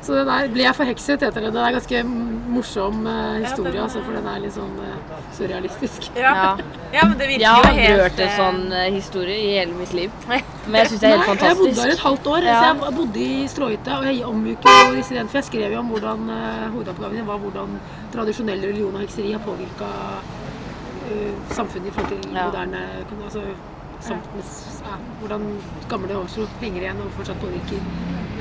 [0.07, 1.49] Så det der ble jeg forhekset, heter det.
[1.51, 2.01] Det er en ganske
[2.47, 6.05] morsom eh, historie, den er- altså, for den er litt sånn eh, surrealistisk.
[6.15, 6.31] Ja.
[6.37, 6.51] Ja.
[6.93, 8.61] ja, men det virker jo helt Jeg har hørt en eh, sånn
[8.95, 10.15] historie i hele mitt liv.
[10.29, 12.55] Men jeg syns det er helt Nei, jeg bodde her et halvt år, Ja.
[12.61, 13.97] så jeg bodde i Stråhytte.
[13.99, 17.43] Og jeg omgikk jo disse For jeg skrev jo om hvordan uh, hovedoppgaven din var
[17.43, 17.75] hvordan
[18.15, 19.91] tradisjonell religion og hekseri har påvirka
[21.55, 22.45] samfunnet i forhold til Ja.
[22.47, 22.79] moderne
[23.25, 23.41] altså,
[23.99, 24.25] samt,
[24.87, 25.45] ja, Hvordan
[25.89, 27.79] gamle Oslo henger igjen og fortsatt påvirker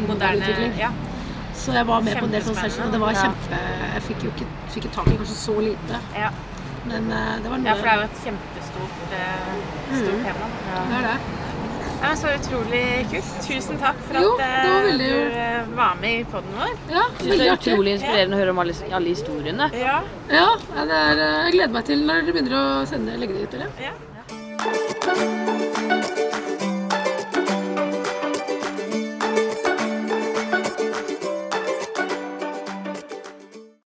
[0.08, 0.72] moderne utvikling.
[1.56, 1.62] Ja.
[1.64, 2.92] Så jeg var med på en del sånne sessioner.
[2.92, 3.60] Det var kjempe
[3.94, 4.46] Jeg fikk jo ikke,
[4.76, 6.30] fikk tak i kanskje så lite, Ja.
[6.86, 9.16] men uh, det var noe ja, for det er jo et kjempestort uh,
[9.96, 10.46] stort tema.
[10.76, 11.18] Det er det.
[11.96, 13.30] Ja, så utrolig kult.
[13.46, 16.74] Tusen takk for Jo, at det eh, veldig- du var med i poden vår.
[16.92, 19.70] Ja, Jeg det er utrolig inspirerende å høre om alle, alle historiene.
[19.72, 19.96] Ja.
[20.28, 20.46] Ja,
[20.76, 23.54] ja, det er, jeg gleder meg til når dere begynner å sende, legge det ut,
[23.54, 23.70] eller?
[23.80, 25.72] ja.